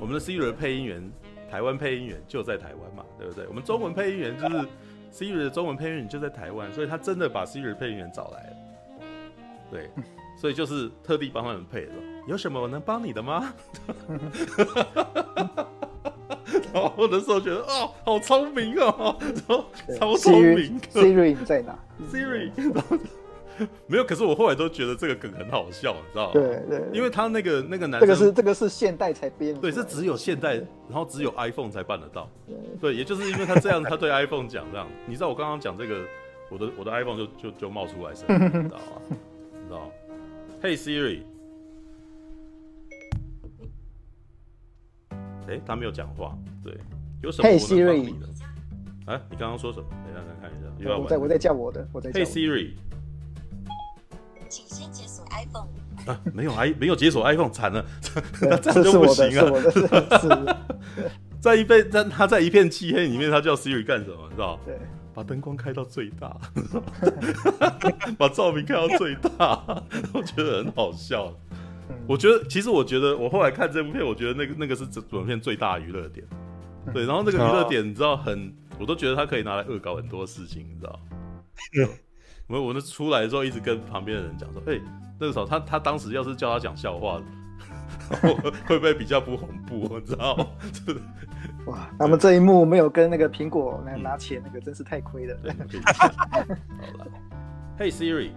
[0.00, 1.12] 我们的 Siri 配音员，
[1.50, 3.46] 台湾配音员就在台湾嘛，对不对？
[3.48, 4.66] 我们中文配音员就是
[5.12, 8.56] Siri 的中文配音员就在台湾，所以他真的把 Siri 配音员找来了，
[9.70, 9.90] 对，
[10.36, 11.92] 所以就是特地帮他们配的。
[12.26, 13.54] 有什么我能帮你的吗？
[16.72, 19.16] 然后我那时候觉得哦，好聪明哦，
[19.98, 20.80] 超聪明。
[20.80, 21.78] Siri 在哪
[22.10, 22.50] ？Siri。
[23.86, 26.32] 没有，可是我后来都觉得这个梗很好笑，你知道吗？
[26.32, 30.54] 对对，因为他那个那个男生，这个是这个是现代才编，对，是只有现代，
[30.88, 32.28] 然后只有 iPhone 才办得到。
[32.80, 34.86] 对，也就是因为他这样，他对 iPhone 讲这样。
[35.06, 36.04] 你知道我刚刚讲这个，
[36.50, 39.02] 我的我的 iPhone 就就就冒出来声， 你知道吗？
[39.10, 39.90] 你知道
[40.62, 41.22] ？Hey Siri，
[45.48, 46.76] 哎，他没有讲话，对，
[47.22, 48.26] 有什么我能帮你的？
[49.06, 49.86] 哎，你刚刚说什么？
[49.90, 52.72] 等一下再看一下，我在我在叫我的，我在 Hey Siri。
[54.54, 55.66] 请先解锁 iPhone。
[56.06, 57.84] 啊，没有 i 没有解锁 iPhone，惨了，
[58.42, 60.66] 那 这样就不行啊！
[61.40, 64.28] 在一片在他在一片漆黑里面，他叫 Siri 干什么？
[64.30, 64.60] 你知道？
[64.64, 64.78] 对，
[65.12, 66.36] 把灯光开到最大，
[68.16, 69.82] 把照明开到最大，
[70.14, 71.32] 我觉得很好笑。
[72.06, 76.24] 我觉得，其实我觉得，我后来看这部片，我觉得那个那个是整本片最大娱乐点。
[76.92, 81.00] 对，然后那个娱乐点，你知道，很，我都觉得他可以拿来恶搞很多事情，你知道？
[82.46, 84.82] 我我那出来的时候，一直跟旁边的人讲说：“哎、欸，
[85.18, 87.20] 那个时候他他当时要是叫他讲笑话，
[88.66, 89.98] 会不会比较不恐怖？
[89.98, 90.46] 你知道吗？”
[91.66, 95.36] 哇，他们这一幕没有跟那个苹果拿拿钱，那个真是太亏了。
[96.28, 96.38] 好
[96.98, 97.06] 了
[97.78, 98.32] ，Hey Siri，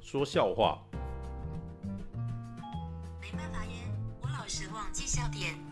[0.00, 0.78] 说笑话。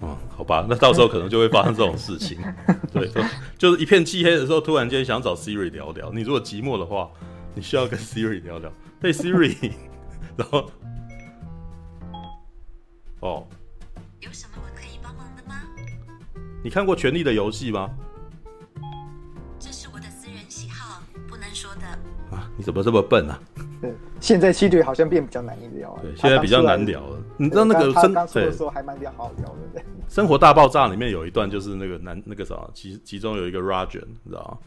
[0.02, 2.38] 嗯，好吧，那到时候可能就会发生这种事情。
[2.92, 3.10] 对，
[3.56, 6.12] 就是一片漆黑的时候，突然间想找 Siri 聊聊。
[6.12, 7.08] 你如果寂寞的话，
[7.54, 8.70] 你需要跟 Siri 聊聊。
[9.00, 9.72] 嘿，Siri，
[10.36, 10.70] 然后，
[13.20, 13.46] 哦，
[14.20, 15.62] 有什么我可以帮忙的吗？
[16.62, 17.90] 你看过《权力的游戏》吗？
[19.58, 21.86] 这是我的私人喜好，不能说的。
[22.36, 23.40] 啊，你怎么这么笨啊？
[23.84, 26.00] 对，现在 Siri 好像变比较难聊啊。
[26.02, 27.18] 对，现在比较难聊了。
[27.36, 29.58] 你知道那个生对，说还蛮聊好聊的。
[29.74, 34.58] 对，生活大爆炸里面有一段就是那个男那个啥，其其中有一个 Rajan，你知道吗？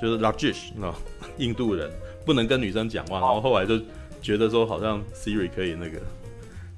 [0.00, 0.94] 就是 Rajesh，你知道，
[1.38, 1.90] 印度人
[2.24, 3.80] 不能跟女生讲话，然后后来就
[4.22, 5.98] 觉得说好像 Siri 可以那个，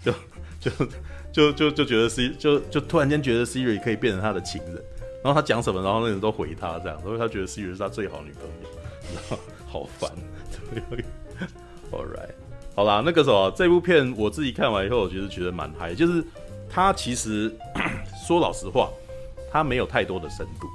[0.00, 0.12] 就
[0.58, 0.86] 就
[1.32, 4.74] 就就就觉得 C 就就突然间觉得 Siri 可以变成他的情人，
[5.22, 8.70] 然后他讲什么，然后那人都回他这样，所以他觉得 Siri 是他最好女朋友，
[9.10, 10.10] 知道好烦。
[11.90, 12.34] All right，
[12.74, 16.22] 好啦，那个时候这部片我自己看完以后，我觉得觉得蛮嗨，就是
[16.68, 17.54] 它其实
[18.26, 18.90] 说老实话，
[19.50, 20.68] 它没有太多的深度。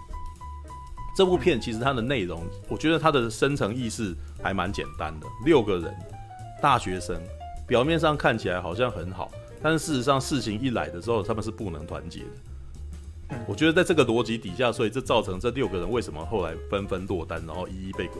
[1.15, 5.27] 这部片其实它的内容，我觉得它的深层意思还蛮简单的。
[5.45, 5.95] 六个人，
[6.59, 7.21] 大学生，
[7.67, 9.29] 表面上看起来好像很好，
[9.61, 13.37] 但是事实上事情一来的时候，他们是不能团结的。
[13.47, 18.19] 我觉得在这个逻辑底下，所以这造成这六个人为什么后来纷纷落单，然后一一被鬼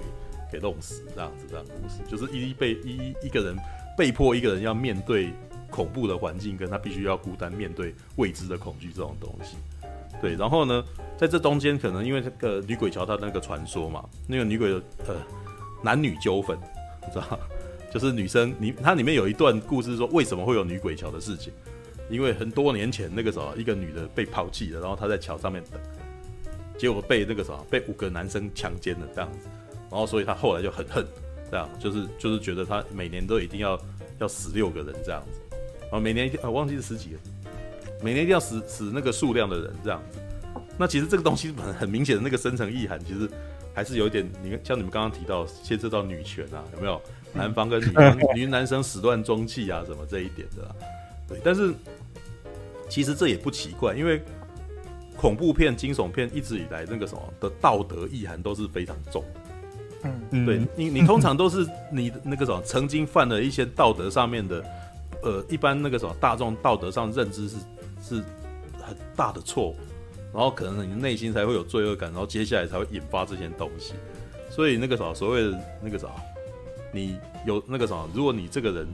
[0.54, 3.58] 给弄死，这样子这样故事，就是一一被一一个人
[3.98, 5.34] 被迫一个人要面对
[5.72, 9.58] 恐怖的环境，跟他必须要孤单面对未知的恐惧这种东西。
[10.22, 10.84] 对，然后呢，
[11.18, 15.16] 在这中间可能因为这个女鬼桥它那个传说嘛，那个女鬼的呃
[15.84, 16.58] 男女纠纷，
[17.06, 17.40] 你知道，
[17.92, 21.52] 就是女生你它里面有一段故事说为什么会有女鬼桥的事情，
[22.10, 25.82] 因为很多年前那个时候一个女的被抛弃了，然后她在桥上面等，
[26.78, 29.50] 结果被那个什么被五个男生强奸了这样子，
[29.94, 31.06] 然后所以他后来就很恨，
[31.52, 33.80] 这样就是就是觉得他每年都一定要
[34.18, 37.18] 要死六个人这样子，然后每年一定啊忘记是十几个。
[38.02, 40.20] 每年一定要死死那个数量的人，这样子。
[40.80, 43.30] 那其实这个东西很很明显的那个深层意涵，其实
[43.74, 44.28] 还是有一点。
[44.44, 47.00] 你看，像你们刚刚提到牵涉到女权啊，有没有？
[47.32, 50.76] 男方跟女方女男生始乱终弃啊，什么这一点的啦。
[51.28, 51.74] 对，但是
[52.90, 54.22] 其实这也不奇怪，因为
[55.16, 59.24] 恐怖片、惊悚片一直以来那个什么的道德意涵都是非常重。
[60.32, 64.64] 嗯，对你，你通常都是你那个什么曾经犯了一些道德上面的，
[65.22, 67.58] 呃，一般那个什么大众道德上认知是。
[68.06, 68.16] 是
[68.82, 69.78] 很大的错误，
[70.34, 73.94] 然后可能你内心才会有罪恶感，然后接下来才会引发这些东西。
[74.52, 76.10] 所以那个啥，所谓的那个啥，
[76.92, 78.86] 你有那个啥，如果你这个人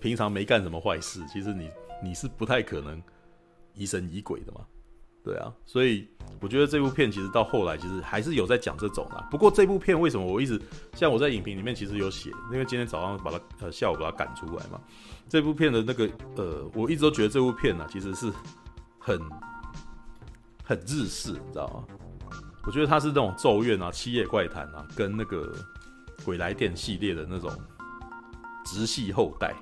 [0.00, 1.70] 平常没干什么坏事，其实你
[2.04, 3.02] 你是不太可能
[3.72, 4.60] 疑神疑鬼的嘛。
[5.22, 6.08] 对啊，所以
[6.40, 9.26] 我觉得这部片其实到后来其实还是有在讲这种啦。
[9.30, 10.60] 不过这部片为什么我一直
[10.94, 14.80] 像我在影评里面其实有写，因为今天早上把它呃下午把它赶出来嘛。
[15.28, 18.32] 这部片的那个呃，我一直都觉得这部片呢、啊，其实是
[18.98, 19.20] 很
[20.64, 21.84] 很日式，你知道吗？
[22.64, 25.54] 我觉得它是那种咒怨啊、《七夜怪谈》啊，跟那个
[26.24, 27.50] 《鬼来电》系列的那种
[28.64, 29.54] 直系后代。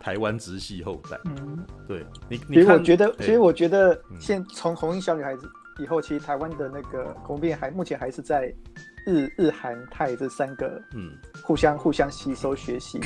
[0.00, 5.46] 台湾直系后代，嗯，对你，你看，其实我觉得，其实我觉得，现从红衣小女孩子
[5.78, 8.52] 以后，其实台湾的那个恐怖片还目前还是在
[9.06, 12.98] 日日韩泰这三个，嗯，互相互相吸收学习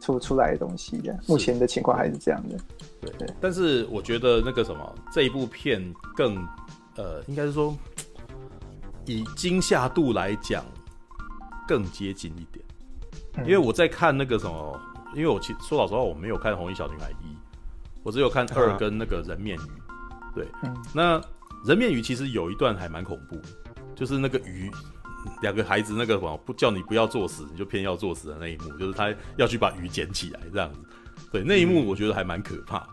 [0.00, 1.14] 出出来的东西的。
[1.28, 2.56] 目前的情况还是这样的，
[3.02, 3.34] 对对。
[3.38, 5.82] 但是我觉得那个什么，这一部片
[6.16, 6.36] 更，
[6.96, 7.76] 呃，应该是说
[9.04, 10.64] 以惊吓度来讲
[11.68, 12.64] 更接近一点，
[13.44, 14.80] 因为我在看那个什么。
[15.14, 17.36] 因为我其实说老实话，我没有看《红衣小女孩》一，
[18.02, 19.82] 我只有看二跟那个人面鱼。
[20.34, 21.20] 对，嗯、那
[21.64, 23.40] 人面鱼其实有一段还蛮恐怖，
[23.94, 24.70] 就是那个鱼
[25.42, 30.80] 两个孩子那个什么不叫你不要作死，你就偏要作死的那一幕，就是他要去把鱼捡起来这样子。
[31.30, 32.86] 对，那一幕我觉得还蛮可怕。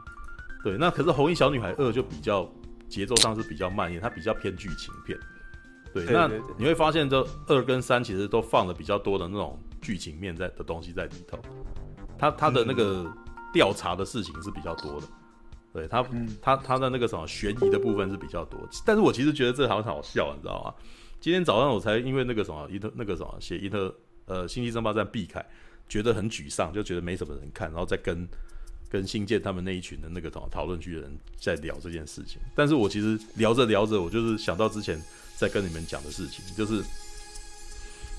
[0.63, 2.47] 对，那可是《红衣小女孩》二就比较
[2.89, 5.17] 节奏上是比较慢一点，它比较偏剧情片。
[5.93, 11.39] 对，那你会发现这二跟三其实都放了比较多的那种剧情面在的东西在里头。
[12.19, 13.11] 他他的那个
[13.53, 15.07] 调查的事情是比较多的，
[15.73, 16.05] 对他
[16.41, 20.73] 他他的那个什么悬疑的部分是比较多，但是我其实觉得这好好笑，你知道吗？
[21.21, 23.93] 今天早上我才因为那个什么伊特那个什么写伊特
[24.25, 25.43] 呃星际争霸战避开，
[25.87, 28.27] 觉得很沮丧，就觉得没什么人看，然后再跟
[28.89, 32.39] 跟新建他们那一群的那个什么讨论区的人在聊这件事情。
[32.55, 35.01] 但是我其实聊着聊着，我就是想到之前
[35.35, 36.81] 在跟你们讲的事情，就是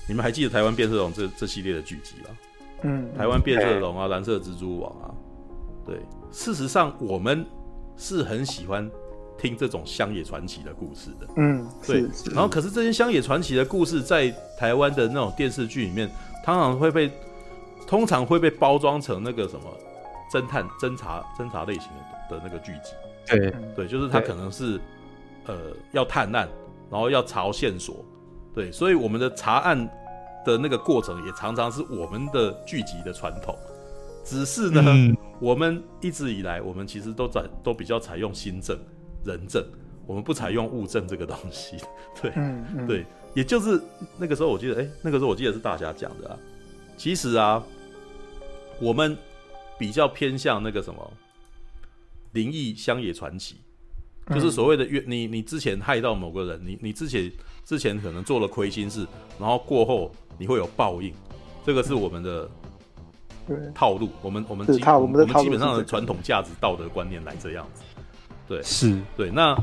[0.07, 2.29] 你们还记得台湾变色龙这这系列的剧集吧？
[2.83, 5.13] 嗯，台湾变色龙啊，蓝色蜘蛛网啊，
[5.85, 5.97] 对，
[6.31, 7.45] 事实上我们
[7.95, 8.89] 是很喜欢
[9.37, 12.01] 听这种乡野传奇的故事的，嗯，对。
[12.33, 16.09] 然后，可是这些乡野传奇的故事在台湾的那种电视剧里面，
[16.43, 17.11] 通常会被
[17.85, 19.65] 通常会被包装成那个什么
[20.31, 21.89] 侦探、侦查、侦查类型
[22.29, 22.93] 的的那个剧集，
[23.27, 24.79] 对，对，就是他可能是
[25.45, 25.55] 呃
[25.91, 26.49] 要探案，
[26.89, 28.03] 然后要查线索，
[28.55, 29.87] 对，所以我们的查案。
[30.45, 33.55] 的那个过程也常常是我们的剧集的传统，
[34.23, 38.77] 只是呢，嗯、我们一直以来，我们其实都在都比较采用心证、
[39.23, 39.63] 人证，
[40.05, 41.77] 我们不采用物证这个东西。
[42.21, 43.81] 对，嗯嗯、对，也就是
[44.17, 46.37] 那个时候，我记得，哎、欸，那个时候我记得是大侠讲的啊。
[46.97, 47.63] 其实啊，
[48.79, 49.17] 我们
[49.77, 51.13] 比较偏向那个什么
[52.33, 53.57] 灵异乡野传奇，
[54.29, 57.31] 就是所谓的冤，你你之前害到某个人，你你之前
[57.65, 59.05] 之前可能做了亏心事，
[59.39, 60.11] 然后过后。
[60.41, 61.13] 你会有报应，
[61.63, 62.49] 这个是我们的
[63.75, 67.83] 套路，我们我们基我们基本上的传统价值道德观念来这样子。
[68.47, 69.29] 对，是对。
[69.29, 69.55] 那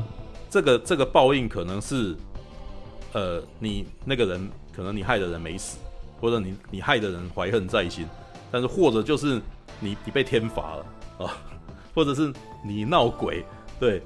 [0.49, 2.15] 这个这个报应可能是，
[3.11, 5.77] 呃，你那个人可能你害的人没死，
[6.21, 8.07] 或者你你害的人怀恨在心，
[8.49, 9.41] 但是或者就是
[9.81, 10.85] 你你被天罚了
[11.25, 11.35] 啊，
[11.93, 12.31] 或者是
[12.63, 13.43] 你闹鬼，
[13.81, 14.01] 对。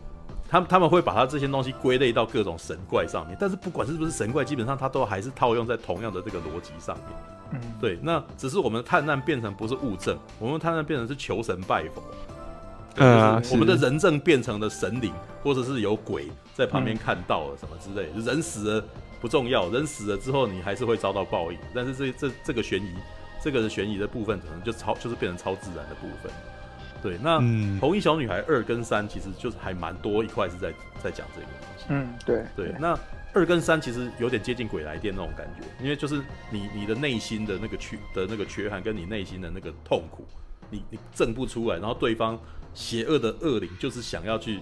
[0.54, 7.08] 他们他们会把他这些东西归类到各种神怪上面，但是不管是不是神怪，基本上它都还是套用在同样的这个逻辑上面。
[7.54, 7.98] 嗯，对。
[8.04, 12.04] 那只是我们的探案变成不是物证，我们的探案变成是求神拜佛。
[12.98, 15.12] 嗯，我们的人证变成了神灵，
[15.42, 18.12] 或者是有鬼在旁边看到了什么之类。
[18.14, 18.86] 嗯，人死了
[19.20, 21.58] 不重要，人死了之后你还是会遭到报应。
[21.74, 22.94] 但是这这这个悬疑，
[23.44, 26.32] 这个悬疑的部分可能就超就是变成超自然的部分。
[27.04, 27.38] 对，那
[27.82, 31.86] 《红衣小女孩》二跟三其实就是还蛮多一块是在在讲这个东西。
[31.90, 32.74] 嗯，对对。
[32.80, 32.98] 那
[33.34, 40.26] 二跟三其实有点接近鬼来电那种感觉，因为就是你你的内心的那个缺的那个缺憾，跟你内心的那个痛苦，
[40.70, 42.40] 你你挣不出来，然后对方
[42.74, 44.62] 邪恶的恶灵就是想要去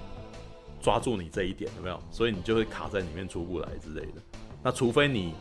[0.81, 2.03] 抓住你这一点，有没有？
[2.09, 4.21] 所以你就会卡在里面出不来之类的。
[4.63, 5.35] 那除非你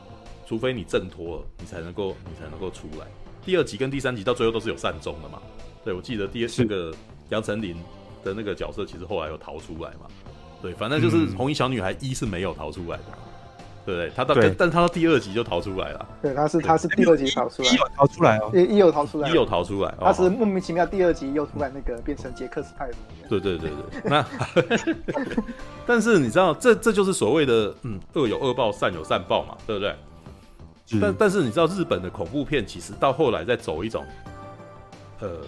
[0.46, 3.06] 除非你挣脱了，你才能够你才能够出来。
[3.42, 5.40] 第二集跟第三集到最后都是有善终的嘛。
[5.84, 6.94] 对，我记得第二那个
[7.30, 7.76] 杨丞琳
[8.22, 10.06] 的那个角色，其实后来有逃出来嘛。
[10.60, 13.04] 对，反正就是红衣小女孩一是没有逃出来的，
[13.86, 14.10] 对不对？
[14.14, 16.08] 她到，但她到第二集就逃出来了。
[16.20, 19.94] 对，她是她是第二集逃出来，一有逃出来哦，一有逃出来，一有逃出来。
[19.98, 22.94] 她是莫名其妙第二集又突然那个变成杰克斯派的。
[23.30, 24.26] 对对对对，那
[25.86, 29.96] 但是你知道，这这就是所谓的嗯，恶有恶报，善有善报嘛，对不对？
[31.00, 34.04] 但但是你知道，日本的恐怖片其实到后来在走一种
[35.20, 35.38] 呃。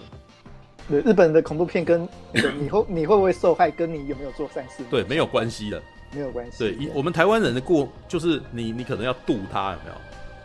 [0.89, 2.07] 对，日本的恐怖片跟
[2.59, 6.57] 你会你会不会受害，跟你有没有做善事，对，没有关系的，没有关系。
[6.59, 9.95] 对，以我们台湾人的过，就是你你可能要渡他，有没有？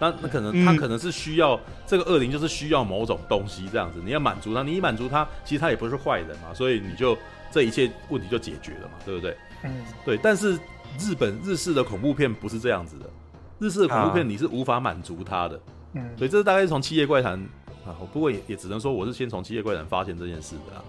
[0.01, 7.19] 那那可能他可能是需要、嗯、这个恶灵，就是需要某种东西这样子，你要满足他，你一满足他，其实他也不是坏人嘛，所以你就
[7.51, 9.37] 这一切问题就解决了嘛，对不对？
[9.65, 9.73] 嗯，
[10.05, 10.17] 对。
[10.23, 10.53] 但是
[11.01, 13.11] 日本日式的恐怖片不是这样子的，
[13.59, 15.61] 日式的恐怖片你是无法满足他的，
[15.95, 17.37] 嗯，所以这是大概是从《七夜怪谈》。
[18.13, 20.85] 不过也也只能说我是先从《七夜怪谈》发现这件事的啊。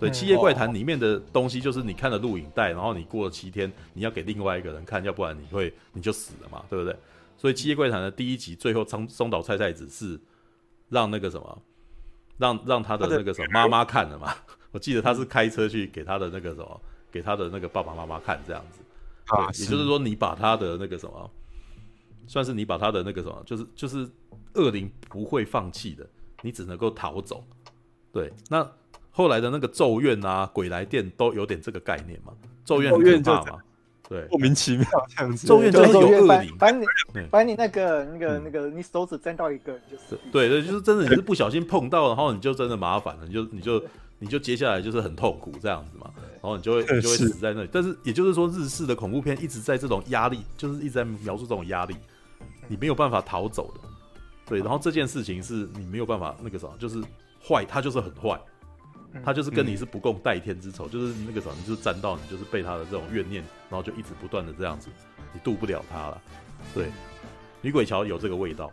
[0.00, 6.96] 对，《七夜怪谈》里面的东西就是你看了录影带，然后你过了七天，你要给另外一个人看，要不然你会你就死了嘛，对不对？
[7.36, 10.20] 所以《七夜怪谈》的第一集最后，松松岛菜菜子是
[10.88, 11.62] 让那个什么，
[12.36, 14.32] 让让他的那个什么妈妈看了嘛。
[14.70, 16.80] 我记得他是开车去给他的那个什么，
[17.10, 18.78] 给他的那个爸爸妈妈看这样子。
[19.26, 21.28] 对，也就是说你把他的那个什么，
[22.28, 24.08] 算是你把他的那个什么，就是就是
[24.54, 26.08] 恶灵不会放弃的。
[26.42, 27.44] 你只能够逃走，
[28.12, 28.32] 对。
[28.48, 28.68] 那
[29.10, 32.32] 后来的那个咒怨啊、鬼来电都有点这个概念嘛。
[32.64, 33.58] 咒怨很可怕嘛，
[34.08, 35.46] 对，莫名其妙这样子。
[35.46, 36.86] 咒怨就是有恶灵，把你
[37.30, 43.82] 把你那个那个那个你手指沾到一个，就是对对，就是真的你是不小心碰到，然后你就真的麻烦了，你就你就
[44.18, 47.68] 你就接下来就是很痛苦这样子嘛，然后你就会你就会死在那里。
[47.72, 51.96] 但是也就是说，日式的恐怖片一直在这种压力，就是一直在描述这种压力，
[52.68, 53.87] 你没有办法逃走的。
[54.48, 57.02] 对，然后这件事情是你没有办法那个啥，就是
[57.46, 58.40] 坏，他就是很坏，
[59.22, 64.88] 他就是跟你是不共戴天之仇，嗯、就是那个啥，你就是沾到，你就是被他的这种怨念，然后就一直不断的这样子，
[65.32, 66.22] 你渡不了他了。
[66.74, 66.90] 对，
[67.60, 68.72] 女鬼桥有这个味道，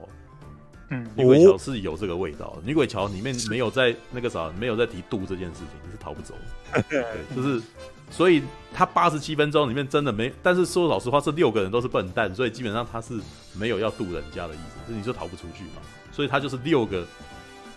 [0.91, 6.33] 嗯，女鬼桥是有这个味道，哦、女鬼桥里面没有在那个啥，没有在提渡这件事情，你是逃不走
[6.71, 7.03] 的， 对，
[7.35, 7.61] 就是。
[8.09, 8.41] 所以
[8.73, 13.19] 他八十七分钟里面真的没，但是说老实话，这六个人都是笨蛋，所以基本上他是
[13.53, 15.81] 没有要渡人家的意思，你就逃不出去嘛。
[16.11, 17.05] 所以他就是六个，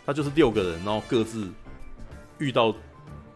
[0.06, 1.48] 他就是六个人，然后各自
[2.38, 2.74] 遇到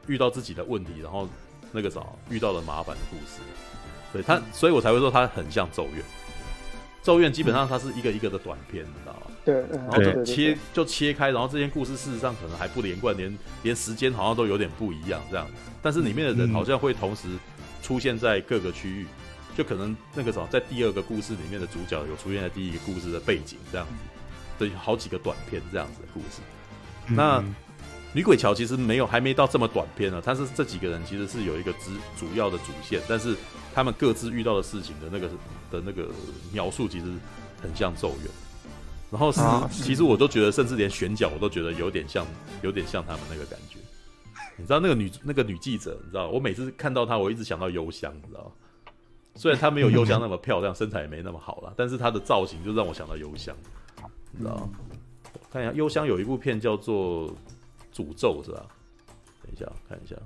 [0.06, 1.28] 遇到自己的问题，然后
[1.72, 2.00] 那个啥
[2.30, 3.40] 遇到了麻烦的故事。
[4.12, 6.04] 对他，所以我才会说他很像咒怨。
[7.02, 9.11] 咒怨基本上它是一个一个的短片，你知道？
[9.44, 15.46] 对，然后就切就切开，然后这些故事事实上可能还不连贯，连连时间好像都有点不一样这样。
[15.82, 17.28] 但是里面的人好像会同时
[17.82, 19.06] 出现在各个区域，
[19.56, 23.92] 就可能那个什么，在第二个故事里面的主角有出现在第一个故事的背景这样子，
[24.58, 26.40] 对，好几个短片这样子的故事。
[27.08, 27.42] 那
[28.12, 33.34] 女鬼桥其实没有还没到这么短篇呢，但是这几个人其实是有一个主主要的主线，但是
[33.74, 35.28] 他们各自遇到的事情的那个
[35.70, 36.08] 的那个
[36.52, 37.06] 描述其实
[37.60, 38.30] 很像咒怨。
[39.12, 39.40] 然后是
[39.70, 42.26] 其实我都觉得，甚至连选角我都觉得有点像，
[42.62, 43.78] 有点像他们那个感觉。
[44.56, 48.50] 你知道那个女那个女记者，你知道，我每次看到她，我一直想到幽香，你知道。
[49.34, 53.54] 虽然她没有幽香那么漂亮，身材也没那么好了，但是她的造型就让我想到幽香，
[54.30, 54.66] 你知道。
[55.50, 57.28] 看一下幽香有一部片叫做
[57.94, 58.66] 《诅咒》，是吧？
[59.42, 60.16] 等一下看一下，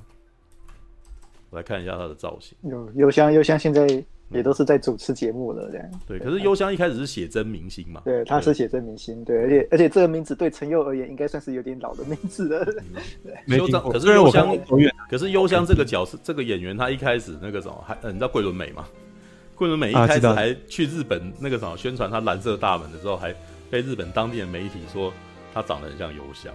[1.51, 2.57] 我来看一下她的造型。
[2.62, 3.84] 有幽香，幽香现在
[4.31, 5.91] 也都是在主持节目的这样。
[6.07, 8.03] 对，可是幽香一开始是写真明星嘛？
[8.05, 12.64] 对，他是写真明星，对，而且而且这个名字对陈佑而言应该算是有点老的名字了。
[13.22, 14.59] 对，幽香，可是幽香，
[15.09, 18.87] 可是幽香这个角色，这个演员他一开始那个什么，还你知道桂纶镁吗？
[19.55, 23.35] 桂纶镁一开始还去日本那个什么宣传他蓝色大门的时候，还
[23.70, 25.12] 被日本当地的媒体说
[25.55, 26.53] 他长得很像幽香。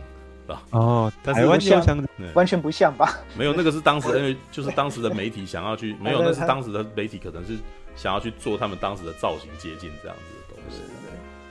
[0.71, 3.19] 哦，台湾幽香完全不像吧？
[3.37, 7.57] 没有，那个是当时因为就是当时的媒体想要去，没有， 那是当时的媒体可能是
[7.95, 10.81] 想要去做他们当时的造型接近这样子的东西。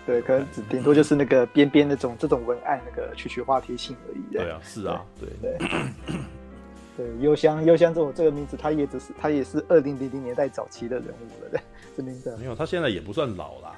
[0.07, 4.23] 对，可能只顶多就是那个边边那种这种文案那个取取话题性而已。
[4.33, 5.69] 对啊，是啊，对对
[6.97, 11.61] 对，幽香幽香这种这个名字，他也只是他也是二零零零年代早期的人物了，对，
[11.97, 12.35] 这名字。
[12.39, 13.73] 没有，他现在也不算老啦，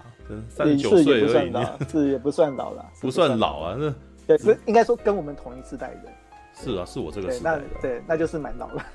[0.49, 1.53] 三十九岁而已，
[1.91, 3.93] 是也不算老了，不算老啊，那。
[4.27, 6.03] 对，是应该说跟我们同一世代人。
[6.55, 7.63] 是啊，是我这个时代的。
[7.75, 8.87] 那对，那就是蛮老了。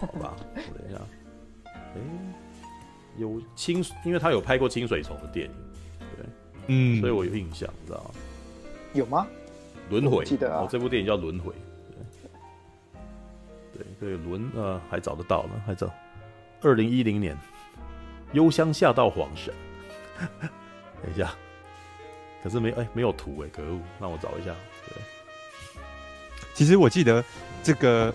[0.00, 0.98] 好吧，我等一下。
[1.66, 2.00] 哎，
[3.16, 5.52] 有清，因为他有拍过清水虫的电影，
[6.16, 6.26] 对，
[6.68, 8.10] 嗯，所以我有印象，知道吗？
[8.94, 9.26] 有吗？
[9.90, 10.62] 轮回，记得啊。
[10.62, 11.52] 哦，这部电影叫《轮回》。
[13.74, 15.90] 对，对，对，轮呃还找得到呢，还找。
[16.62, 17.36] 二零一零年，
[18.32, 19.52] 幽香下到黄神。
[20.18, 21.32] 等一下。
[22.48, 23.78] 可是没哎、欸，没有图哎，可恶！
[24.00, 24.54] 让我找一下。
[24.88, 24.96] 对，
[26.54, 27.22] 其实我记得
[27.62, 28.12] 这个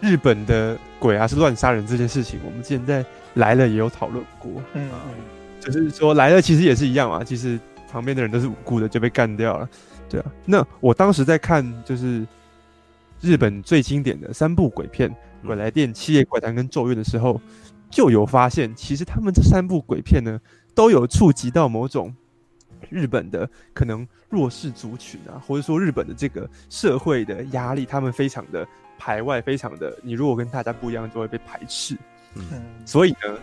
[0.00, 3.04] 日本的鬼啊是乱杀人这件事情，我们之前在
[3.34, 4.50] 来了也有讨论过。
[4.72, 5.14] 嗯嗯，
[5.60, 7.60] 就是说来了其实也是一样嘛，其实
[7.92, 9.68] 旁边的人都是无辜的就被干掉了。
[10.08, 12.26] 对啊，那我当时在看就是
[13.20, 15.10] 日本最经典的三部鬼片
[15.46, 17.38] 《鬼来电》《七夜怪谈》跟《咒怨》的时候，
[17.90, 20.40] 就有发现，其实他们这三部鬼片呢
[20.74, 22.14] 都有触及到某种。
[22.90, 28.66] 日本的可能弱势族群啊，或者说日本的这个社会的压力，他们非常的
[28.98, 31.96] 排外，非常的，你如果跟大家不一样，就会被排斥。
[32.34, 33.38] 嗯，所以呢，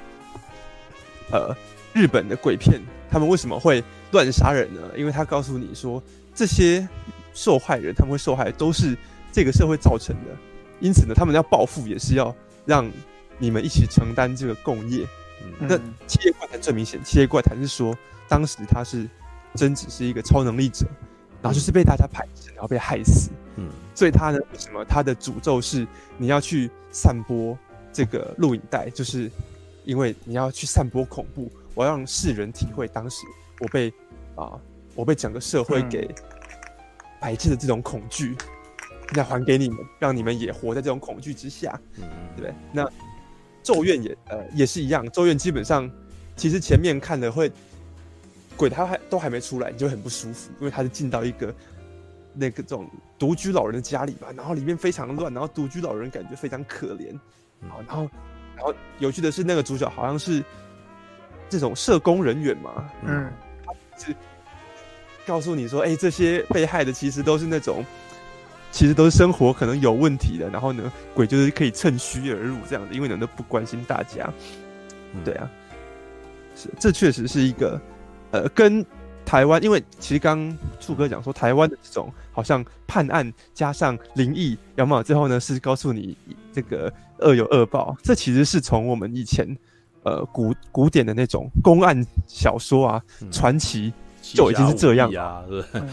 [1.31, 1.55] 呃，
[1.93, 4.81] 日本的鬼片他们为什么会乱杀人呢？
[4.97, 6.01] 因为他告诉你说，
[6.35, 6.87] 这些
[7.33, 8.97] 受害人他们会受害都是
[9.31, 10.35] 这个社会造成的，
[10.79, 12.35] 因此呢，他们要报复也是要
[12.65, 12.89] 让
[13.37, 15.07] 你们一起承担这个共业。
[15.43, 19.07] 嗯，那《七夜怪谈》最明显，《七夜怪谈》是说当时他是。
[19.55, 20.85] 真只是一个超能力者，
[21.41, 23.29] 然后就是被大家排斥，然后被害死。
[23.57, 25.85] 嗯，所以他呢，为什么他的诅咒是
[26.17, 27.57] 你要去散播
[27.91, 28.89] 这个录影带？
[28.89, 29.29] 就是
[29.83, 33.25] 因为你要去散播恐怖，我要让世人体会当时
[33.59, 33.93] 我被
[34.35, 34.57] 啊，
[34.95, 36.09] 我被整个社会给
[37.19, 38.35] 排斥的这种恐惧，
[39.15, 41.77] 要还给你们，让你们也活在这种恐惧之下。
[41.97, 42.03] 嗯，
[42.37, 42.53] 对不对？
[42.71, 42.89] 那
[43.61, 45.91] 咒怨也呃也是一样，咒怨基本上
[46.37, 47.51] 其实前面看的会。
[48.57, 51.53] 鬼他还都还没出来，你就很不舒服，因为他是进到一个
[52.33, 52.87] 那个这种
[53.17, 57.07] 独居老人的家里吧，然后里面非常乱，然后独居老人感觉非常可怜，
[57.59, 58.09] 然后然后
[58.55, 60.43] 然后有趣的是那个主角好像是
[61.49, 63.31] 这种社工人员嘛，嗯，
[63.65, 64.15] 他是
[65.25, 67.83] 告诉你说，哎、欸，这些被害的其实都是那种，
[68.71, 74.31] 其实都是生活可能有问题的，然后呢，鬼就是可以趁虚而入这样子，因为人都不关心大家，
[75.25, 75.49] 对啊，
[76.55, 77.81] 是这确实是一个。
[78.31, 78.85] 呃，跟
[79.23, 86.17] 台湾，因为其实刚柱哥讲说，台湾的这种好像判案加上灵异，要么最后呢是告诉你
[86.51, 89.47] 这个恶有恶报，这其实是从我们以前
[90.03, 93.01] 呃古古典的那种公案小说啊
[93.31, 95.43] 传、嗯、奇就已经是这样啊，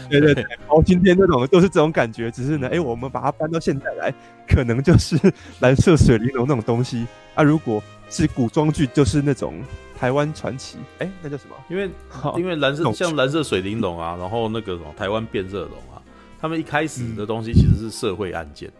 [0.09, 4.13] 对对对，然后今天那种都是这种感觉，只是呢，哎、欸，我们把它搬到现在来，
[4.47, 5.17] 可能就是
[5.61, 9.53] 蓝色水玲珑那种东西啊，如果是古装剧，就是那种。
[9.99, 11.55] 台湾传奇，哎、欸，那叫什么？
[11.69, 11.89] 因为
[12.37, 16.01] 因为蓝色像蓝色水玲珑啊，然后那个什么台湾变色龙啊，
[16.39, 18.71] 他们一开始的东西其实是社会案件，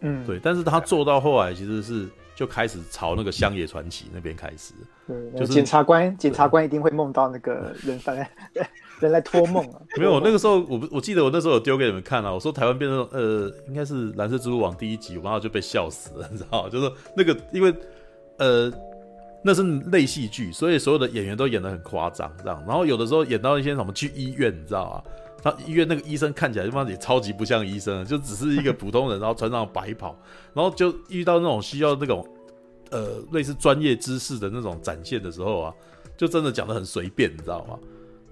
[0.00, 4.74] 嗯，对，但是他做到后来其实是就开始朝那个乡野传奇那边开始，
[5.06, 8.28] 对，就是检察官，检察官一定会梦到那个人 来
[8.98, 9.80] 人来托梦啊。
[9.96, 16.68] 没有，那个时候我我记得我那时候有丢给你们看啊，我说台湾变色龙，呃，应该是蓝色蜘蛛网第一集，然后就被笑死了，你知道吗？
[16.68, 17.72] 就是那个因为
[18.38, 18.72] 呃。
[19.46, 22.64] 那是类戏剧，所以所有的演员都演得很夸张，这样。
[22.66, 25.02] 然后有的时候演到一些什么去医院，你知道吗？
[25.42, 30.18] 他医院那个医生看起来他妈也超级不像医生，就只是一个普通人，然后穿上白袍，
[30.54, 32.26] 然后就遇到那种需要那种
[32.90, 35.74] 呃类似专业知识的那种展现的时候啊，
[36.16, 37.78] 就真的讲得很随便，你知道吗？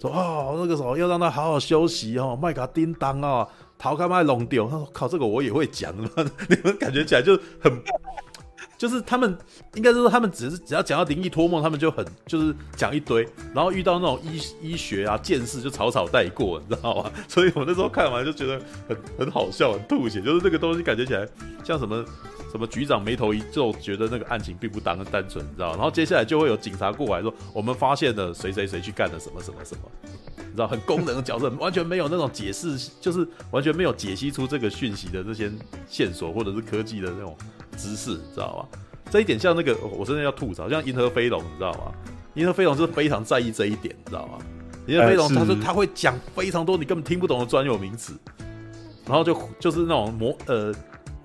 [0.01, 3.47] 说哦那个时候要让他好好休息哦，麦卡叮当啊，
[3.77, 4.67] 逃开麦龙丢。
[4.67, 5.95] 他说靠，这个我也会讲，
[6.49, 7.71] 你们感觉起来就很。
[8.83, 9.39] 就是他们
[9.75, 13.23] 应该是说，他们只是只要讲到灵异托梦，他们就很就是讲一堆，
[13.55, 17.13] 然后遇到那种医医学啊、见识就草草带过，你知道吗？
[17.31, 21.25] 所以我那时候看完就觉得很 很好笑、很吐血，就是那个东西感觉起来
[21.63, 22.05] 像什么
[22.51, 25.71] 什么局长眉头一皱，觉得那个案情并不单单纯，你知道？
[25.75, 29.83] 然后接下来就会有警察过来说，我们发现了谁谁谁去干了什么什么什么，
[30.39, 30.67] 你知道？
[30.67, 35.53] 很功能的角色，完全没有那种解释，就是完全没有解析出这个讯息的这些
[35.89, 37.37] 线索，或者是科技的那种
[37.83, 38.79] 知识，你知道吗？
[39.11, 41.93] 这一点像那个，我真的要吐槽，像银河飞龙，你知道吗？
[42.35, 44.39] 银河飞龙是非常在意这一点，你知道吗？
[44.87, 48.15] 银河飞龙，他说他会讲非常多你根本听不懂的专有名词，
[49.07, 50.73] 然后就就是那种魔呃。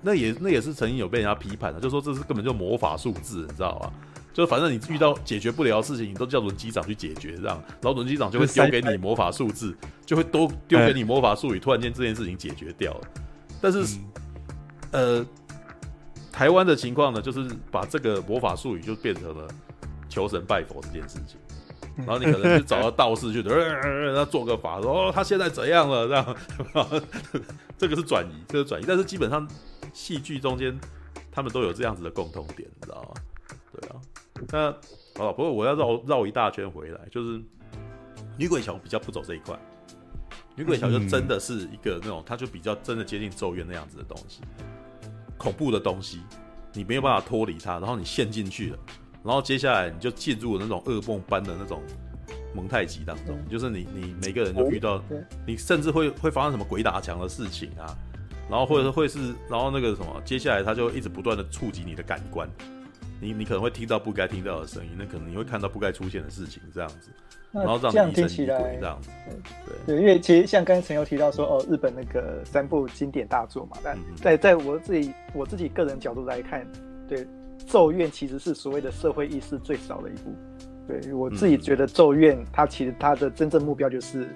[0.00, 3.90] 那也那也是曾经有被人家批判的，就说这是根本就魔法数字，你知道吗？
[4.32, 13.00] 就反正你遇到解决不了的事情，你都叫轮机长去解决，这样，然后轮机长就会丢给你魔法数字，就会多丢给你魔法术语，突然间这件事情解决掉了。
[13.60, 13.98] 但是，
[14.92, 15.26] 呃，
[16.38, 19.48] 台湾的情况呢，就是把这个魔法术语就变成了
[20.08, 21.36] 求神拜佛这件事情，
[21.96, 26.06] 然后你可能就找到道士去， 呃，他做个法，说哦，他现在怎样了？
[26.06, 26.36] 这样，
[27.76, 29.46] 这个是转移，这个转移，但是基本上。
[29.94, 30.78] 戏剧中间，
[31.32, 33.14] 他们都有这样子的共同点，你知道吗？
[33.72, 33.96] 对啊，
[34.52, 37.40] 那哦，不过我要绕绕一大圈回来，就是
[38.36, 39.58] 女鬼桥比较不走这一块，
[40.54, 44.42] 女鬼桥就真的是一个那种，它就比较真的接近咒怨那样子的东西，
[45.38, 46.20] 恐怖的东西，
[46.74, 48.78] 你没有办法脱离它，然后你陷进去了，
[49.24, 51.80] 然后接下来你就进入了那种噩梦般的那种
[52.54, 55.02] 蒙太奇当中，就是你你每个人就遇到，
[55.46, 57.96] 你甚至会会发生什么鬼打墙的事情啊。
[58.50, 62.48] 然后或者是会是，然后那个什么，接下来它就一直不断的触及你的感官，
[63.20, 67.10] 你你可能会听到不该听到的声音，那可能你会看到不该出现的事情，这样子，
[67.52, 69.10] 然后让你疑神疑鬼这样子，
[69.86, 69.96] 对。
[69.96, 76.66] 对，因为其实像刚才陈友提到说，哦，日本那个三部经典大作嘛，但在在我自己我自己个人角度来看，
[77.08, 77.26] 对，
[77.66, 80.34] 咒怨其实是所谓的社会意识最少的一部，
[80.86, 84.28] 对我自己觉得咒怨它其实它的真正目标就是。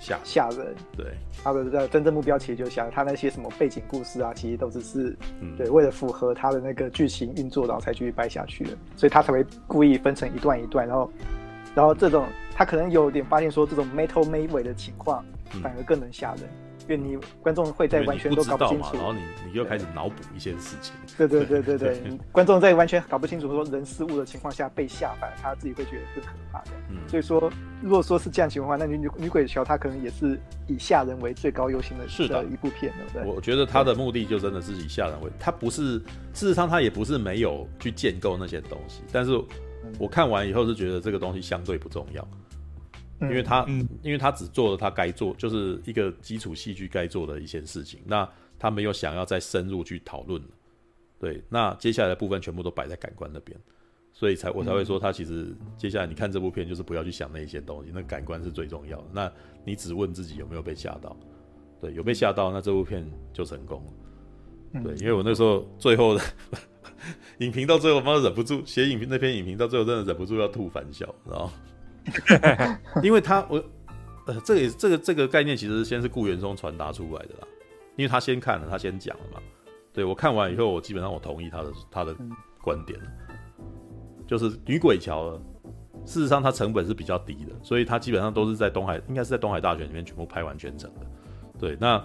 [0.00, 1.06] 吓吓人，对。
[1.42, 11.10] 它的真正目标其实就想他那些什么背景故事啊，其实都只是、嗯、对为了符合它的那个剧情运作，然后才继续掰下去的，所以他才会故意分成一段一段，然后
[11.74, 15.24] 然后这种他可能有点发现说这种没头没尾的情况
[15.62, 16.44] 反而更能吓人。
[16.44, 20.94] 嗯因为你观众会在完全都搞不清楚，然后你你又开始脑补一些事情。
[21.18, 26.70] 对对对对对，观众在完全搞不清楚说人事物的情况下被吓，反而他自己会觉得更可怕的。
[26.88, 27.52] 嗯，所以说
[27.82, 33.34] 如果说是这样情况的话，那女女鬼桥它可能也是以吓人为最高优先的，是的一部片，对不对？
[33.34, 35.98] 我觉得他的目的就真的是以吓人为，他不是
[36.32, 39.38] 事实上他也不是没有去建构那些东西，但是
[39.98, 42.26] 我看完以后是觉得这个东西相对不重要。
[43.20, 47.98] 因为他，嗯、因为他只做了他该做，就是一个基础戏剧该做的一些事情。
[48.06, 48.28] 那
[48.60, 50.48] 他没有想要再深入去讨论了，
[51.18, 51.42] 对。
[51.48, 53.58] 那接下来的部分全部都摆在感官那边，
[54.12, 59.06] 所以才我才会说，他其实接下来你看这部片，就是不要去想那些东西，那感官是最重要的。
[59.12, 59.32] 那
[59.64, 61.16] 你只问自己有没有被吓到，
[61.80, 64.82] 对，有被吓到，那这部片就成功了。
[64.84, 66.22] 对，因为我那时候最后的
[67.38, 71.50] 影评到最后，我妈忍不住写影评那篇影评到最后，真的忍不住要吐反笑，然后。
[73.02, 73.62] 因为他我
[74.26, 77.46] 呃，这个也这个这个概念其实先是顾元松传达出来的啦，
[77.96, 79.40] 因为他先看了，他先讲了嘛。
[79.92, 82.14] 对，我看完以后，我基本上我同意他的他的
[82.62, 82.98] 观点，
[84.26, 85.32] 就是女鬼桥，
[86.06, 91.06] 事实上它成本是比较低的，所以它基本上都是在东海，应该是在东海大学里面全部拍完全程的。
[91.58, 92.02] 对，那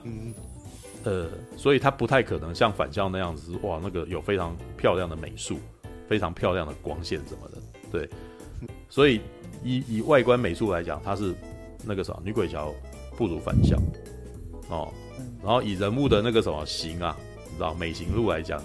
[1.03, 5.59] 呃，所以它不太可能像反校那样子，哇，那个有非常漂亮的美术，
[6.07, 7.57] 非常漂亮的光线什么的。
[7.91, 8.09] 对，
[8.89, 9.21] 所以。
[9.65, 11.33] 以以外观美术来讲，它是
[11.85, 12.73] 那个什么女鬼桥
[13.15, 13.77] 不如反校
[14.67, 14.91] 哦，
[15.41, 18.61] 然后以人物的那个什么形啊，你知道美型路来讲，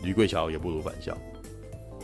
[0.00, 1.18] 女鬼桥也不如反校。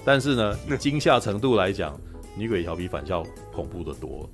[0.04, 1.96] 但是呢，以惊吓程度来讲，
[2.36, 4.28] 女鬼桥比反校恐怖的多。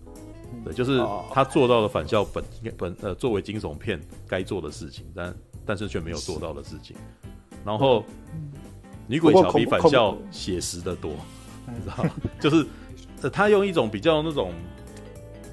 [0.63, 1.03] 对，就是
[1.33, 2.45] 他做到了返校本
[2.77, 5.35] 本呃作为惊悚片该做的事情，但
[5.65, 6.95] 但是却没有做到的事情。
[7.65, 8.05] 然后
[9.07, 11.13] 女鬼桥比返校写实的多，
[11.67, 12.07] 你知道，
[12.39, 12.67] 就是。
[13.33, 14.53] 他用一种比较那种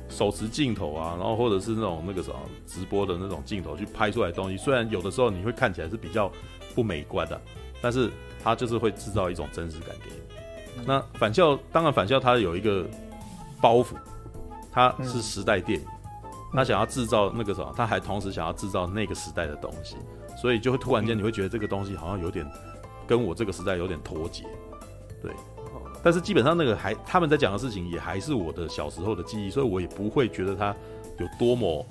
[0.09, 2.35] 手持镜头啊，然后或者是那种那个什么
[2.67, 6.29] 直播的那种镜头去拍出来的东西，虽然有的时候你会看起来是比较
[6.75, 7.41] 不美观的，
[7.81, 8.11] 但是
[8.43, 10.83] 他就是会制造一种真实感给你。
[10.85, 12.85] 那返校当然返校它有一个
[13.61, 13.95] 包袱，
[14.71, 15.85] 它是时代电影，
[16.53, 19.97] 他想要制造那个什么，他还同时想要制造那个时代的东西，
[20.37, 22.49] 所以就会突然间你会觉得这个东西好像有点
[23.05, 24.45] 跟我这个时代有点脱节，
[25.21, 25.31] 对。
[26.03, 30.75] 但是基本上那个还他们在讲的事情也还是我的小时候的记忆，所以我也不会觉得它
[31.19, 31.85] 有多么，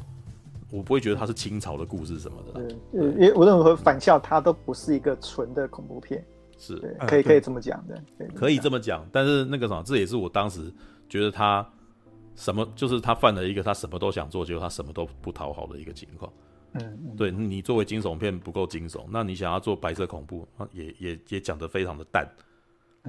[0.68, 2.60] 我不会觉得它是清朝的故事什么的。
[2.60, 2.76] 对，
[3.12, 6.24] 因为无论如何反校它都不是一个纯的恐怖片，
[6.58, 6.76] 是，
[7.06, 8.02] 可以可以这么讲的，
[8.34, 9.06] 可以这么讲。
[9.12, 10.72] 但是那个什么，这也是我当时
[11.08, 11.64] 觉得他
[12.40, 16.32] 什么，就是他犯了一个他什么都想做，结果他什么都不讨好的一个情况。
[16.72, 22.26] 嗯，对你作为惊悚片不够惊悚，那你想要做白色恐怖，也也也讲得非常的淡。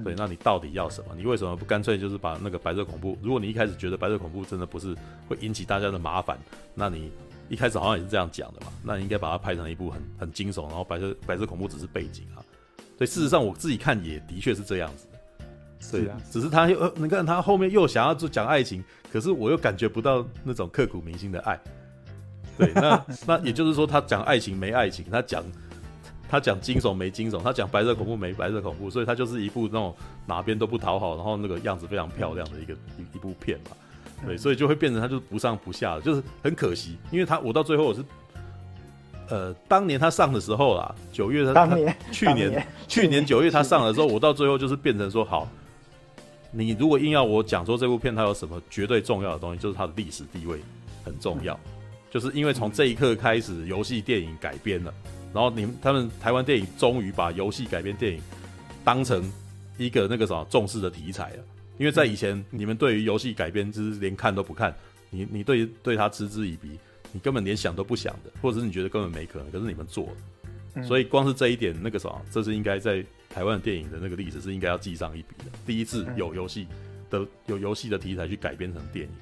[0.04, 1.14] 对，那你到底要什么？
[1.16, 3.16] 你为什么不干脆就是把那个白色恐怖？
[3.22, 4.96] 如果你一开始觉得白色恐怖真的不是
[5.28, 6.38] 会引起大家的麻烦，
[6.74, 7.10] 那你
[7.48, 8.72] 一开始好像也是这样讲的嘛？
[8.82, 12.42] 那你应该把它拍成一部很很惊悚，然后白色白色恐怖只是背景啊。
[12.98, 15.20] 对，事实上我自己看也的确是这样子的。
[15.90, 21.60] 对，啊，只是他又呃你看他后面又想要做讲爱情，可是我又感觉不到那种刻骨铭心的爱。
[22.56, 25.44] 对，那那也就是说他讲爱情没爱情，他讲。
[26.30, 29.94] 他讲惊悚没惊悚，他讲白色恐怖没白色恐怖，所以他就是一部那种
[30.24, 33.76] 哪边都不讨好，然后那个样子非常漂亮的一个一一部片嘛。
[34.26, 36.96] 对，所以就会变成他就是不上不下的，就是很可惜。
[37.10, 38.02] 因为他我到最后我是，
[39.28, 41.66] 呃，当年他上的时候啦，九月他
[42.10, 45.46] 去年，年去年九月他上的时候，我到最后就是变成说好，
[46.52, 50.60] 你如果硬要我讲说这部片它有什么绝对重要的东西，就是它的历史地位
[51.02, 51.58] 很重要，
[52.10, 54.92] 就是因为从这一刻开始，游戏电影改编了。
[55.32, 58.20] 然后你们他们台湾电影终于把游戏改编电影
[58.84, 59.24] 当成
[59.78, 61.44] 一个那个什么重视的题材了，
[61.78, 64.74] 因为在以前你们对于游戏改编就是连看都不看，
[65.08, 66.78] 你你对对他嗤之以鼻，
[67.12, 70.06] 你根本连想都不想的，或者是你觉得根本没可能，可是你们做
[70.74, 73.02] 了，所以光是这一点那个什么，这是应该在
[73.34, 76.66] 台湾电影的那个历史是应该要记上一笔的，第一次有游戏
[77.10, 79.12] 的有游戏的题材去改编成电影，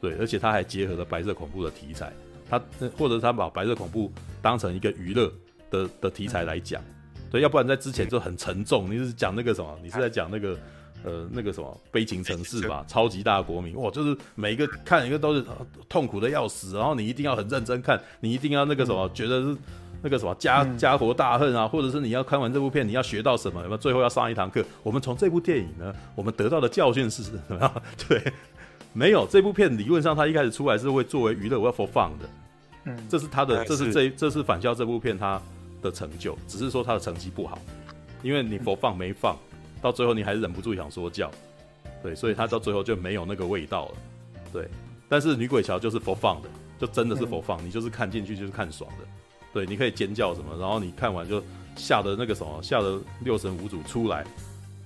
[0.00, 2.12] 对，而且他还结合了白色恐怖的题材。
[2.46, 2.62] 他
[2.98, 4.12] 或者他把白色恐怖
[4.42, 5.32] 当成一个娱乐
[5.70, 6.82] 的的题材来讲，
[7.30, 8.88] 对，要不然在之前就很沉重。
[8.90, 9.78] 你是讲那个什么？
[9.82, 10.56] 你是在讲那个
[11.04, 12.84] 呃那个什么悲情城市吧？
[12.86, 15.42] 超级大国民哇，就是每一个看一个都是
[15.88, 19.56] 痛苦的要死，然后你一定要很认真看，你一定要那个什么，觉得是
[20.04, 23.62] 那个什么家家国大恨啊，或者是你要看完这部片你要学到什么？
[23.62, 23.78] 有没有？
[23.78, 24.62] 最后要上一堂课？
[24.82, 27.82] 我们从这部电影呢，我们得到的教训是什么？
[28.06, 28.22] 对。
[28.96, 32.28] 没有这部片，理论上它一开始出来是会作为娱乐，我要 for fun 的，
[32.84, 35.42] 嗯，这是他的，这是这这是返校这部片它
[35.82, 37.58] 的成就，只是说他的成绩不好，
[38.22, 39.36] 因为你 for fun 没放，
[39.82, 41.28] 到最后你还是忍不住想说教，
[42.04, 43.94] 对，所以他到最后就没有那个味道了，
[44.52, 44.68] 对，
[45.08, 46.48] 但是女鬼桥就是 for fun 的，
[46.78, 49.04] 就真的是 for fun，你就是看进去就是看爽的，
[49.54, 51.40] 对，你可以尖叫什么，然后你看完就
[51.76, 54.24] 吓得那个什么，吓得六神无主出来，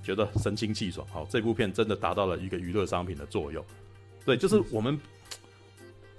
[0.05, 3.65] 觉得神清气爽，好，这部片真的达到了一个娱乐商品的作用。
[4.27, 5.01] 对，就是我们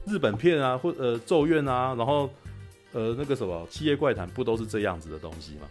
[0.06, 2.28] 日本片啊，或呃咒怨啊，然后
[2.92, 5.68] 呃那个什么《七夜怪谈》，不都是这样子的东西吗？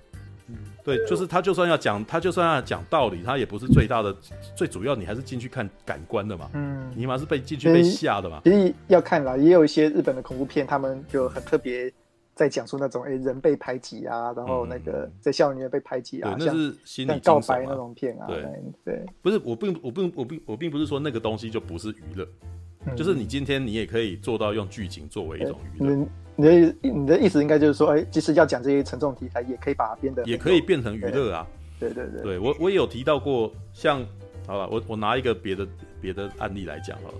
[0.46, 4.16] 嗯，对，就是他就算要讲，他就算要讲道理，他也不是最大的，
[4.56, 6.48] 最主要你还是进去看感官的嘛。
[6.54, 8.40] 嗯，你嘛是被进去被吓的嘛。
[8.44, 11.92] 其实要看啦，也有一些日本的恐怖片，他们就很特别。
[12.38, 18.28] 在讲述那种哎、欸、人被排挤啊，然后那个在校园里面被排挤啊，对，那是心理告白那种片啊。
[18.28, 18.46] 对
[18.84, 22.24] 对，不是我并我并我并我并不是说那个东西就不是娱乐，
[22.86, 26.06] 嗯，就是你今天你也可以做到用剧情作为一种娱乐。
[26.36, 31.44] 你的你的意思应该就是说，哎、欸，即使要讲这些沉重题材，也可以把它变得也可以变成娱乐啊。
[31.80, 34.06] 对对对，对我我也有提到过，像
[34.46, 35.66] 好了，我我拿一个别的
[36.00, 37.18] 别的案例来讲好了。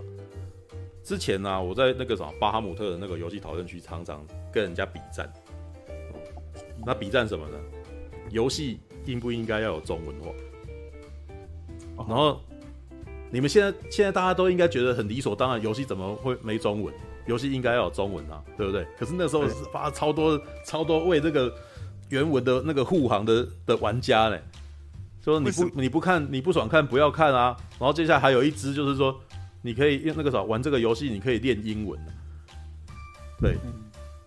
[1.08, 5.32] 之前呢、啊，我在那个什么巴哈姆特的那个游戏讨论区，常常跟人家比战。
[6.84, 7.58] 那比战什么呢？
[8.30, 10.30] 游戏应不应该要有中文化？
[12.06, 12.38] 然后
[13.30, 16.94] 你们现在现在大家都应该觉得很理所当然，游戏怎么会没中文？
[17.24, 18.86] 游戏应该要有中文啊，对不对？
[18.98, 21.50] 可是那时候是发超多超多为这个
[22.10, 24.38] 原文的那个护航的的玩家呢，
[25.24, 27.56] 说你不你不看你不爽看不要看啊。
[27.78, 29.18] 然后接下来还有一支就是说，
[29.68, 32.00] 你可以用那个啥玩这个游戏，你可以练英文，
[33.38, 33.56] 对。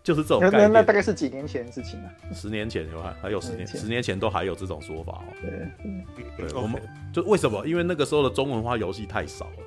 [0.03, 2.09] 就是这种概念，那那大概是几年前的事情啊？
[2.33, 5.23] 十年前有还还有十年，十年前都还有这种说法哦。
[5.39, 6.81] 对，对，我们
[7.13, 7.63] 就为什么？
[7.67, 9.57] 因为那个时候的中文化游戏太少了，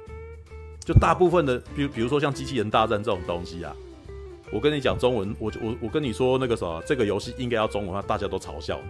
[0.81, 3.73] 就大部分的，比如比如说像机器人大战这种东西啊，
[4.51, 8.89] 我跟你讲中文，我我我跟你说那个什么，这个游戏应该要中文化，大家都嘲笑你。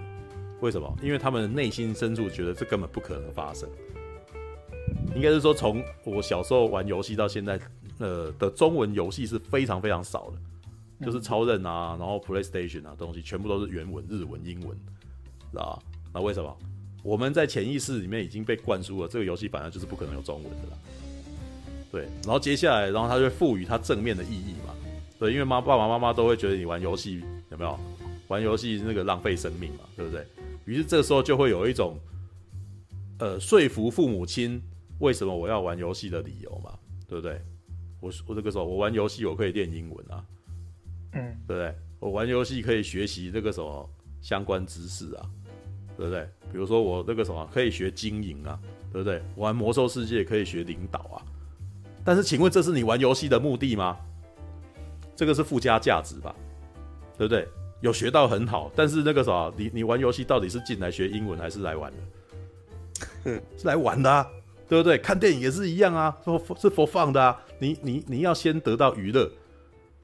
[0.61, 0.97] 为什么？
[1.03, 3.69] 因为他们内心深处觉得这根本不可能发生。
[5.15, 7.59] 应该是说，从我小时候玩游戏到现在，
[7.99, 10.39] 呃的中文游戏是非常非常少的。
[11.05, 14.71] 就是超任啊，然后 PlayStation 啊，东西全部都是原文、日文、英文，
[15.51, 15.83] 知道？
[16.15, 16.57] 那为什么？
[17.03, 20.79] 我们在潜意识里面已经被灌输了，这个游戏本来就是不可能有中文的啦。
[21.91, 24.73] 对，然后接下来，然后他就会赋予它正面的意义嘛。
[25.19, 27.79] 对，因为妈爸爸妈妈都会觉得你玩游戏有没有？
[28.29, 30.25] 玩游戏那个浪费生命嘛，对不对？
[30.65, 31.99] 于是这个时候就会有一种，
[33.19, 34.63] 呃，说服父母亲
[34.99, 36.79] 为什么我要玩游戏的理由嘛，
[37.09, 37.41] 对不对？
[38.01, 40.25] 我我这个时候我玩游戏我可以练英文啊。
[41.13, 41.75] 嗯，对不对？
[42.01, 43.89] 我玩游戏可以学习这个什么
[44.21, 45.31] 相关知识啊，
[45.97, 46.29] 对不对？
[46.53, 48.59] 比如说我那个什么可以学经营啊，
[48.93, 49.23] 对不对？
[49.37, 51.23] 玩魔兽世界可以学领导啊。
[52.05, 53.97] 但是，请问这是你玩游戏的目的吗？
[55.17, 56.35] 这个是附加价值吧？
[57.17, 57.49] 对不对？
[57.81, 61.99] 有学到很好，但是那个啥，你你玩游戏到底是进来学英文还是来玩的？
[63.25, 64.27] 嗯， 是来玩的啊，
[64.69, 64.99] 对不对？
[64.99, 67.41] 看电影也是一样啊，是是 for fun 的啊。
[67.59, 69.31] 你你你要先得到娱乐，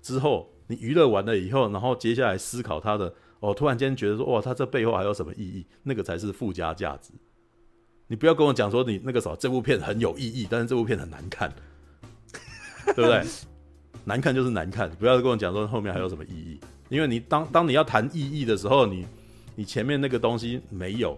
[0.02, 5.66] 之后你娱乐完了以后，然后接下来思考它的，哦，突然间觉得说，哇，它这背后还有什么意义？
[5.82, 7.12] 那个才是附加价值。
[8.06, 11.52] 你不要跟我讲说你那个啥，这部片很有意义，但是这部片很难看，
[12.86, 13.22] 对不对？
[14.04, 16.58] 难看就是难看，不要跟我讲说后面还有什么意义。
[16.88, 19.06] 因为你当当你要谈意义的时候，你
[19.54, 21.16] 你前面那个东西没有，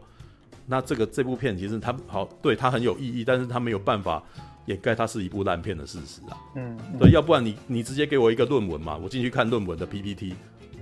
[0.66, 4.22] 那这个这部片其实它好，对它很有意义，但是它没有办法
[4.66, 6.36] 掩盖它是一部烂片的事实啊。
[6.56, 10.34] 嗯，嗯对，要不然你你直接给我一个论文嘛，我进去看论文的 PPT，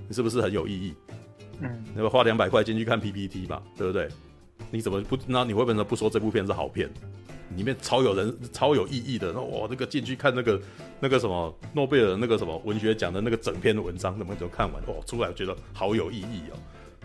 [0.07, 0.93] 你是不是很有意义？
[1.59, 4.07] 嗯，那么花两百块进去看 PPT 嘛，对不对？
[4.69, 6.89] 你怎么不那你会不会不说这部片是好片？
[7.57, 10.61] 里面超有人超有意义的，那我那个进去看那个
[11.01, 16.57] 那个什么诺贝尔那个什么文学奖的那个整篇的文章，怎么就看完哦，出来觉得好有意义哦。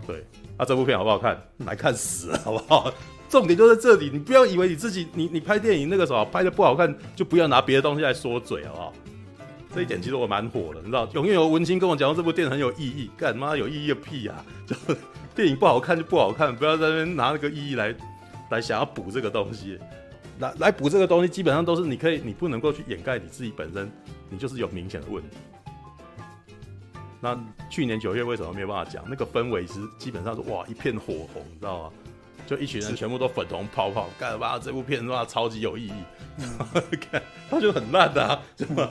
[0.05, 0.23] 对，
[0.57, 1.41] 那、啊、这部片好不好看？
[1.65, 2.93] 来看死了，好不好？
[3.29, 8.93] 重点就在这里，你不要以为你自己你你拍电影那个什么拍的不好看，就不要拿别的东西来说嘴，好不好？
[9.75, 14.43] 这一点其实我蛮火的，你知道，永远有文青跟我讲说这部电影很有意义，干嘛有意义个屁啊！
[14.65, 14.75] 就
[15.35, 17.93] 电影不好看就不好看，不要在那边拿那个意义来
[18.49, 19.77] 来想要补这个东西。
[20.39, 23.91] 来来补这个东西，基本上都是你可以，你不能够去掩盖你自己本身，
[24.29, 25.35] 你就是有明显的问题。
[27.19, 27.37] 那
[27.69, 29.03] 去年九月为什么没有办法讲？
[29.07, 31.91] 那个氛围是基本上是哇一片火红，你知道吗？
[32.45, 35.93] 就一群人全部都粉红泡泡，干嘛这部片哇超级有意义，
[37.11, 38.89] 看他就很烂的啊，对吧？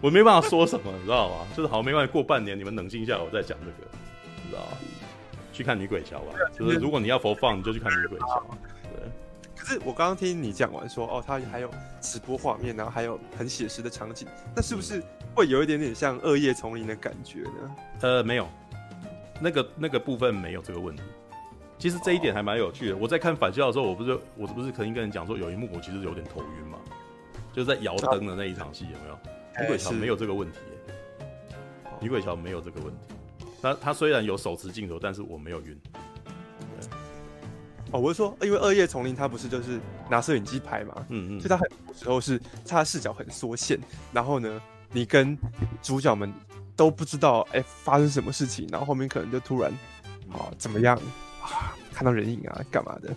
[0.00, 1.46] 我没办法说什么，你知道吗？
[1.56, 3.88] 就是好没关系，过半年你们冷静下来，我再讲这个，
[4.42, 4.78] 你知道吗？
[5.52, 8.44] 去看女鬼桥吧，就是如果你要 for fun，你就去看女鬼桥。
[8.82, 9.10] 对。
[9.56, 11.70] 可是我刚刚听你讲完说，哦，它还有
[12.00, 15.02] 直播画面，然后还有很写实的场景，那是不是
[15.36, 17.76] 会有一点点像《恶夜丛林》的感觉呢？
[18.00, 18.48] 呃，没有，
[19.38, 21.02] 那个那个部分没有这个问题。
[21.78, 22.94] 其实这一点还蛮有趣的。
[22.94, 26.78] 哦、我在看返校的时候，我不是我不是曾经跟你讲说，有一幕我其实有点头晕嘛，
[27.52, 29.18] 就是在摇灯的那一场戏，有没有？
[29.60, 30.58] 女鬼桥没有这个问题，
[32.00, 33.14] 女鬼桥没有这个问题。
[33.60, 35.78] 那它虽然有手持镜头，但是我没有晕。
[37.92, 39.78] 哦，我是说，因为《恶夜丛林》它不是就是
[40.10, 43.78] 拿摄影机拍嘛，嗯嗯，所以它很多时候是它的视角很缩线，
[44.12, 44.60] 然后呢，
[44.92, 45.36] 你跟
[45.82, 46.32] 主角们
[46.74, 49.70] 都不知道哎、欸、发生什么事情，然后后面可能就突然
[50.32, 50.96] 啊怎么样
[51.42, 53.14] 啊看到人影啊干嘛的，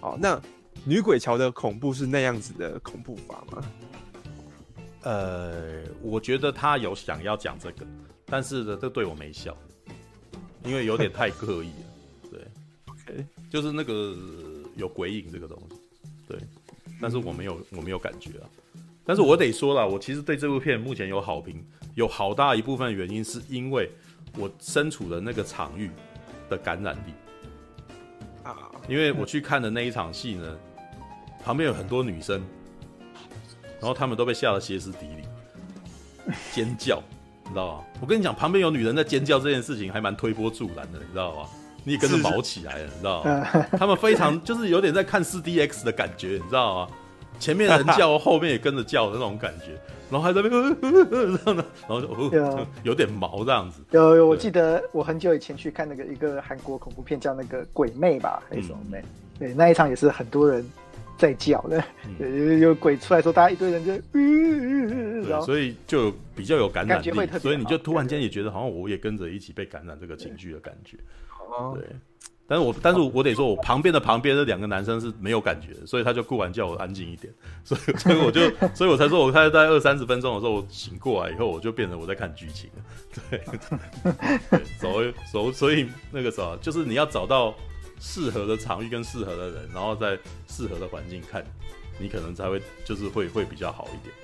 [0.00, 0.40] 好，那
[0.84, 3.62] 女鬼桥的恐怖是那样子的恐怖法吗？
[5.02, 7.86] 呃，我觉得他有想要讲这个，
[8.24, 9.56] 但是呢，这对我没效，
[10.64, 12.34] 因为有点太刻意了。
[13.06, 14.16] 对就是那个
[14.76, 15.76] 有鬼影这个东西，
[16.26, 16.38] 对，
[17.00, 18.48] 但是我没有我没有感觉啊。
[19.04, 23.90] 但是我得说了，我其实对这部片目前有好评，有好大一部分原因是因为
[24.38, 25.90] 我身处的那个场域
[26.48, 27.12] 的感染力
[28.42, 28.70] 啊。
[28.88, 30.56] 因为我去看的那一场戏呢，
[31.44, 32.42] 旁边有很多女生，
[33.80, 37.02] 然后他们都被吓得歇斯底里，尖叫，
[37.44, 37.84] 你知道吗？
[38.00, 41.48] 我跟你讲，旁边有女人在尖叫这件事情还蛮推波助澜的，你知道吗？
[41.84, 43.46] 你也跟着毛起来了，你知道吗？
[43.78, 46.92] 他们非常就是有点在看四 DX 的感觉，你知道吗？
[47.38, 49.78] 前面人叫，后面也跟着叫的那种感觉，
[50.10, 50.76] 然后还在那边
[51.10, 53.82] 这样的，然后就、哦、 有点毛这样子。
[53.90, 59.02] 有有，我记得我很久以前去看那个一个韩国恐怖片，叫那个《鬼魅》吧，还是什么魅？
[59.38, 60.64] 对，那一场也是很多人
[61.18, 61.82] 在叫的，
[62.18, 62.28] 有
[62.58, 70.96] 有鬼出来说，大家一堆人就，对，所以就比较有感染力，所以你就突然间也觉得好像我也跟着一起被感染这个情绪的感觉。
[71.74, 71.84] 对，
[72.46, 77.32] 但是我但是我得说，我旁边的旁边的两个男生是没有感觉的，所以他就顾完叫我安静一点，
[77.64, 82.84] 所以所以我就 所以我才说，我开大概二三十分钟的时候，我醒过来以后，我就变成我在看剧情了。
[83.30, 83.40] 对，
[84.50, 87.54] 对，所以所所以那个啥，就是你要找到
[87.98, 91.42] 适合的场域跟适合的人，然后在适合的环境看，
[91.98, 94.14] 你可能才会就是会会比较好一点。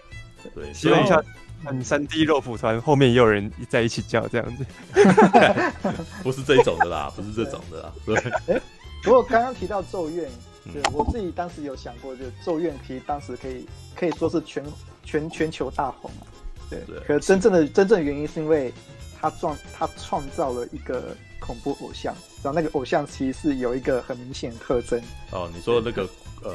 [0.54, 1.22] 对，希望一下。
[1.62, 4.64] 很三 D 肉蒲团后面也有人在一起叫这样子，
[6.24, 7.92] 不是这一种的啦， 不是这种的啦。
[8.06, 8.16] 对，
[8.46, 8.62] 欸、
[9.02, 10.26] 不过刚刚提到咒怨，
[10.72, 14.64] 对我自己当时有想过，就咒怨其实当时可以可以说是全
[15.04, 16.24] 全全球大红啊。
[16.70, 18.72] 对，对可是真正的真正的原因是因为
[19.20, 25.00] 他创他创造了一个恐怖偶像，然后那个偶像其实是有一个很明显的特征。
[25.30, 26.08] 哦，你说的那个。
[26.42, 26.54] 呃，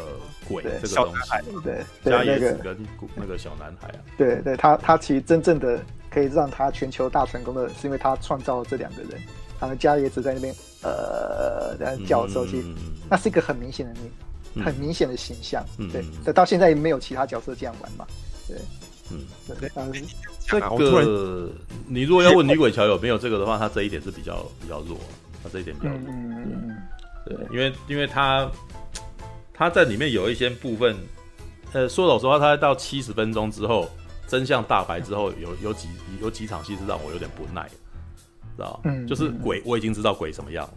[0.49, 2.75] 鬼这个东西，对，加野子跟
[3.13, 5.79] 那个小男孩啊，对对，他他其实真正的
[6.09, 9.21] 可以让他全球大成功的，是因为他创造了这两个人。
[9.59, 12.67] 然后加野子在那边呃在叫的时候，其实
[13.07, 13.93] 那是一个很明显的
[14.55, 16.03] 你很明显的形象，对。
[16.23, 18.07] 但到现在也没有其他角色这样玩嘛，
[18.47, 18.57] 对。
[19.11, 19.19] 嗯，
[19.59, 19.69] 对，
[20.47, 21.47] 这个
[21.87, 24.97] 你如果要问女鬼桥有没有这个的话，他这一点是比较比较弱，
[25.45, 25.99] 他这一点比较弱。
[26.09, 26.75] 嗯
[27.25, 28.49] 对，因为因为他
[29.53, 30.95] 他在里面有一些部分，
[31.73, 33.89] 呃，说老实话，他到七十分钟之后，
[34.27, 35.87] 真相大白之后，有有几
[36.21, 37.67] 有几场戏是让我有点不耐，
[38.55, 40.73] 知道嗯，就是鬼，我已经知道鬼什么样了。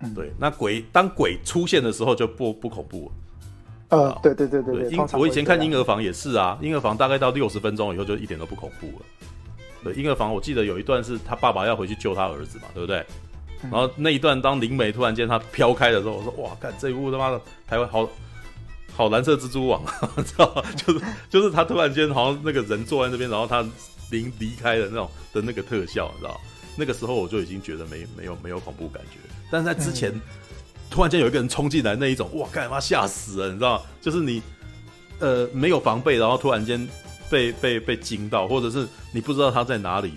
[0.00, 3.12] 嗯，对，那鬼当鬼出现的时候就不不恐怖了。
[3.96, 9.06] 呃，对对对对对，我以前看婴儿房也是啊，婴儿房大概到六十分钟以后就一点都不恐怖了。
[9.84, 13.04] 对，婴儿房我记得有一段是他爸爸要回去救他儿子嘛，对不对？
[13.62, 18.08] 然后那一段当灵媒突然间他飘开的时候，我说哇，看这一部他妈的台湾好
[18.94, 19.82] 好蓝色蜘蛛网，
[20.24, 23.62] 知道就是就是他突然间好像那个人坐在那边，然后他
[24.10, 26.40] 灵离开的那种的那个特效，你知道？
[26.76, 29.18] 那个时候我就已经觉得没没有没有恐怖感觉，
[29.50, 30.10] 但是在之前。
[30.10, 30.20] 嗯
[30.92, 33.82] 突然间有一个人冲进来，那一种哇，干嘛吓死了，你知道？
[34.02, 34.42] 就是你，
[35.20, 36.86] 呃，没有防备，然后突然间
[37.30, 40.12] 被被被惊到，或者是你不知道他在哪里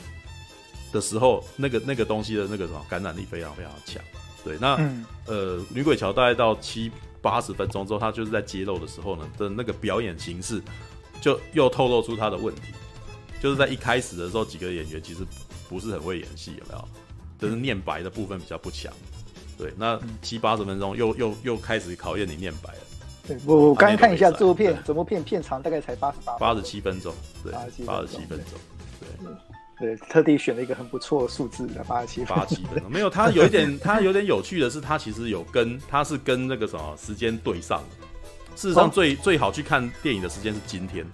[0.96, 4.02] 的时候，那个那个东西的那个什么感染力非常非常强。
[4.46, 6.89] 对，那、嗯、呃，女鬼桥大概到七
[7.22, 10.62] 八十分钟之后，他就是在揭露的时候呢的那个表演形式，
[11.20, 12.62] 就又透露出他的问题。
[13.41, 15.20] 就是在一开始的时候，几个演员其实
[15.68, 16.88] 不是很会演戏，有没有？
[17.38, 18.91] 就是念白的部分比较不强。
[19.58, 22.80] 对，那七八十分钟又又又开始考验你念白了。
[23.28, 27.52] 对，我我刚刚看一下这部片，整部片片长大概才八十八八十七分钟，对，
[27.86, 28.60] 八十七分钟，
[29.00, 29.36] 对
[29.80, 32.91] 对，特地选了一个很不错的数字的八十七八十七分钟。
[32.91, 38.07] 没有，他有一点，他有点有趣的是，他其实有跟他是跟那个什么时间对上的。
[38.55, 41.05] 事实上，最最好去看电影的时间是今天，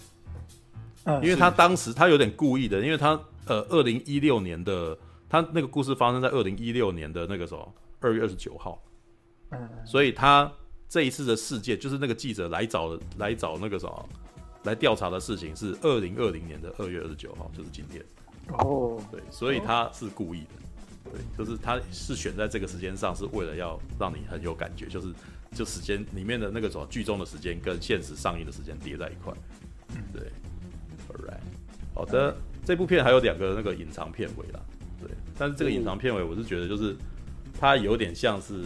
[1.21, 4.97] 因为他当时他有点故意的，因为他呃，二零一六年的
[5.27, 7.73] 他那个故事发生在二零一六年的那个什么。
[8.03, 8.83] 二月二十九号，
[9.51, 10.51] 嗯，所以他
[10.89, 14.09] 这一次的事件，就是那个记者来找来找那个什么
[14.63, 18.03] 来调查的事情，是二零二零年的二月二十九号，就是今天。
[18.49, 25.07] 哦，对，所以他是故意的，对，就是他是选在这个时间上，是为了要让你很有感觉，就是
[25.53, 29.33] 就时间里面的那个什么剧中的时间跟现实上映的时间叠在一块。
[30.13, 30.23] 对
[31.09, 31.39] ，All right，
[31.93, 32.35] 好的，
[32.65, 34.59] 这部片还有两个那个隐藏片尾啦，
[34.99, 36.95] 对，但是这个隐藏片尾，我是觉得就是。
[37.59, 38.63] 它有点像是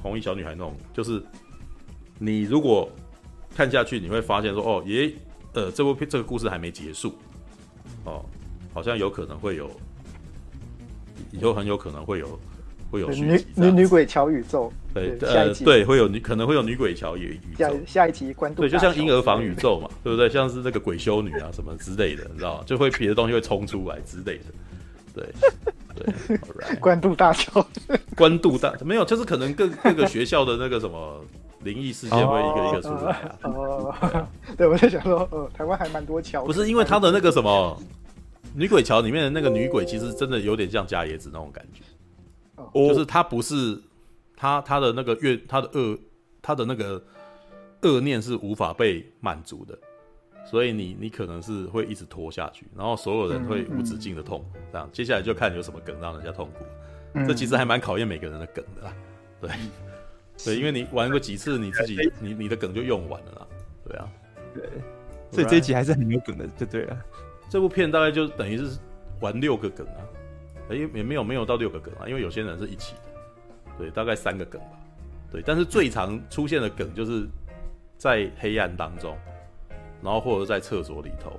[0.00, 1.20] 红衣小女孩那种，就是
[2.16, 2.88] 你如果
[3.56, 5.12] 看下去，你会发现说，哦，耶，
[5.52, 7.18] 呃，这部片这个故事还没结束，
[8.04, 8.24] 哦，
[8.74, 9.70] 好像有可能会有，
[11.30, 12.38] 以后很有可能会有
[12.90, 20.28] 会有女女女鬼桥宇宙，对，呃，对，会有女可能会有女鬼桥宇宇宙，下下一集关渡，对，就像婴儿房宇宙嘛， 对不对？
[20.28, 22.64] 像是那个鬼修女啊什么之类的，你知道吗？
[22.66, 24.44] 就会别的东西会冲出来之类的，
[25.14, 25.24] 对。
[25.96, 27.64] 对，关渡大桥，
[28.16, 31.24] 关渡大 没有，就是可能各各个学校的那个什么
[31.62, 33.38] 灵异事件会一个一个出来啊。
[33.44, 34.26] 哦，
[34.58, 36.44] 对，我在想说，呃，台湾还蛮多桥。
[36.44, 37.80] 不是因为他的那个什么
[38.54, 41.82] 女鬼桥里面的那个女鬼，其实真的有点像伽椰子那种感觉。
[42.56, 43.78] 哦，就是她不是
[44.36, 45.98] 她她的那个怨，她的恶，
[46.40, 47.02] 她的那个
[47.82, 49.76] 恶念是无法被满足的。
[50.46, 54.90] 所以你你可能是会一直拖下去，然后所有人会无止境的痛，嗯嗯、这样。
[54.92, 56.64] 接下来就看有什么梗让人家痛苦。
[57.14, 58.94] 嗯、这其实还蛮考验每个人的梗的啦，
[59.40, 59.50] 对，
[60.44, 63.46] 对，因为你玩过几次，你自己你你的梗就用完了啦，
[63.88, 64.08] 对啊，
[64.52, 64.68] 对，
[65.30, 66.98] 所以这一集还是很有梗的，就对了。
[67.54, 68.76] 这部片大概就等于是
[69.20, 70.02] 玩六个梗啊，
[70.70, 73.00] 哎也没有没有到六个梗啊，因为有些人是一起的，
[73.78, 74.70] 对，大概三个梗吧，
[75.30, 77.28] 对，但是最常出现的梗就是
[77.96, 79.16] 在黑暗当中。
[80.02, 81.38] 然后或者在厕所里头，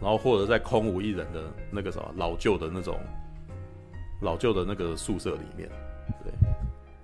[0.00, 2.96] 然后或者在空无一人的那个什么老旧的那种
[4.20, 5.68] 老旧的那个宿舍里面，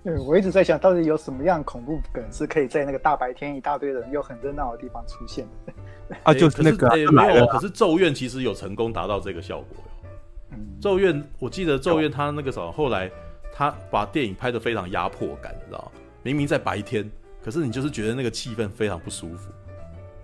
[0.09, 5.73] 对，我一直在想到底有什么样恐怖梗是可以在那个大白天一大堆人又很热闹的地方出现的
[6.25, 6.33] 啊？
[6.33, 9.77] 就是那个、啊、没有，可是咒怨其实有成功达到这个效果
[10.81, 13.11] 咒怨，我记得咒怨他那个什么，后来
[13.53, 16.01] 他把电影拍得非常压迫感，你知道吗？
[16.23, 17.09] 明明在白天，
[17.45, 19.51] 可是你就是觉得那个气氛非常不舒服，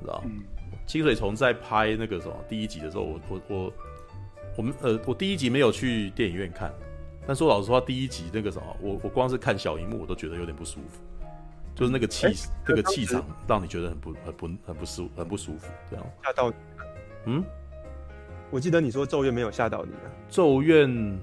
[0.00, 0.22] 知道吗？
[0.26, 0.42] 嗯
[0.86, 3.72] 清水崇在拍那个什么第一集的时候，我我我
[4.58, 6.70] 我们呃，我第一集没有去电影院看，
[7.26, 11.00] 但说老实话，第一集那个什么，我我光是看小荧幕我都觉得有点不舒服，
[11.74, 16.56] 就是那个气、欸、那个气场让你觉得很不很不很不舒很不舒服，这样吓到你？
[17.26, 17.44] 嗯，
[18.50, 20.10] 我记得你说咒怨没有吓到你啊？
[20.28, 21.18] 咒怨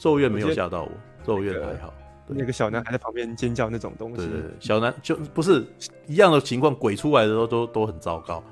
[0.00, 0.90] 咒怨没有吓到我，
[1.24, 1.92] 咒怨还好。
[2.30, 5.64] 那个小男孩在旁边尖叫那种东西，对对对，小男就不是
[6.06, 8.44] 一样的情况，鬼出来的时候都都很糟糕，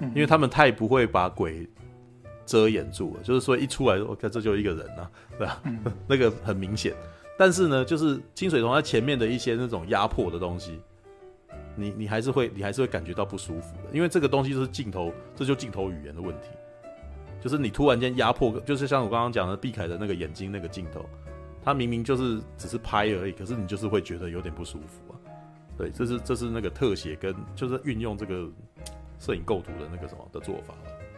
[0.00, 1.68] 因为他们太不会把鬼
[2.44, 5.62] 遮掩住了，就是说一出来，我看这就一个人啊，对吧？
[6.08, 6.94] 那个很明显，
[7.38, 10.80] 但是呢，就是清水崇在前面的一些那种压迫的东西，
[11.76, 16.48] 你你还是会你还是会感觉到不舒服的，因为这个东西就是镜头，这就镜头语言的问题，
[17.40, 21.04] 就是你突然间压迫，就是像我刚刚讲的毕凯的那个眼睛那个镜头，
[21.64, 25.14] 他明明就是只是拍而已，可是你就是会觉得有点不舒服啊。
[25.78, 28.46] 对，这是这是那个特写跟就是运用这个
[29.18, 30.74] 摄影构图的那个什么的做法，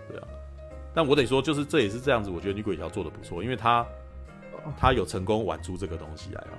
[0.08, 0.28] 对啊。
[0.94, 3.86] 但我得说，就是这也是这样子，我觉得女鬼桥做的不错，因为他
[4.76, 6.54] 他有成功玩出这个东西来啊，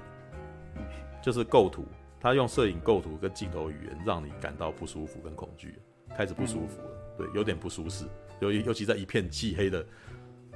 [1.23, 1.86] 就是构图。
[2.17, 5.77] 他用摄影构图跟镜头语言，让你感到不舒服跟恐惧，
[6.17, 8.03] 开始不舒服了，对，有点不舒适，
[8.39, 9.86] 尤尤其在一片漆黑的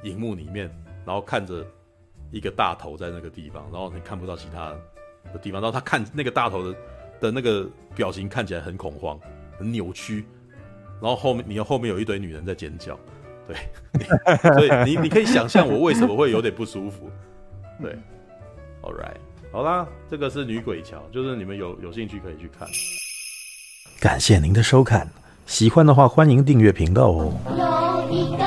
[0.01, 0.67] 荧幕里面，
[1.05, 1.63] 然后看着
[2.32, 4.75] 一个大头在那个地方，然后你看不到其他
[5.32, 6.80] 的地方，然后他看那个大头的
[7.21, 9.19] 的那个表情看起来很恐慌、
[9.59, 10.25] 很扭曲，
[10.99, 12.99] 然后后面你后面有一堆女人在尖叫，
[13.50, 13.58] 对，
[14.54, 17.10] 所以你你可以想象我为什么会有点不舒服，
[17.82, 17.91] 对
[18.84, 19.18] ，All right。
[19.52, 22.68] 好啦，这个是女鬼桥，就是你们有有兴趣可以去看。
[24.00, 25.10] 感谢您的收看，
[25.47, 27.34] 喜欢的话欢迎订阅频道哦。
[27.47, 28.43] 有一个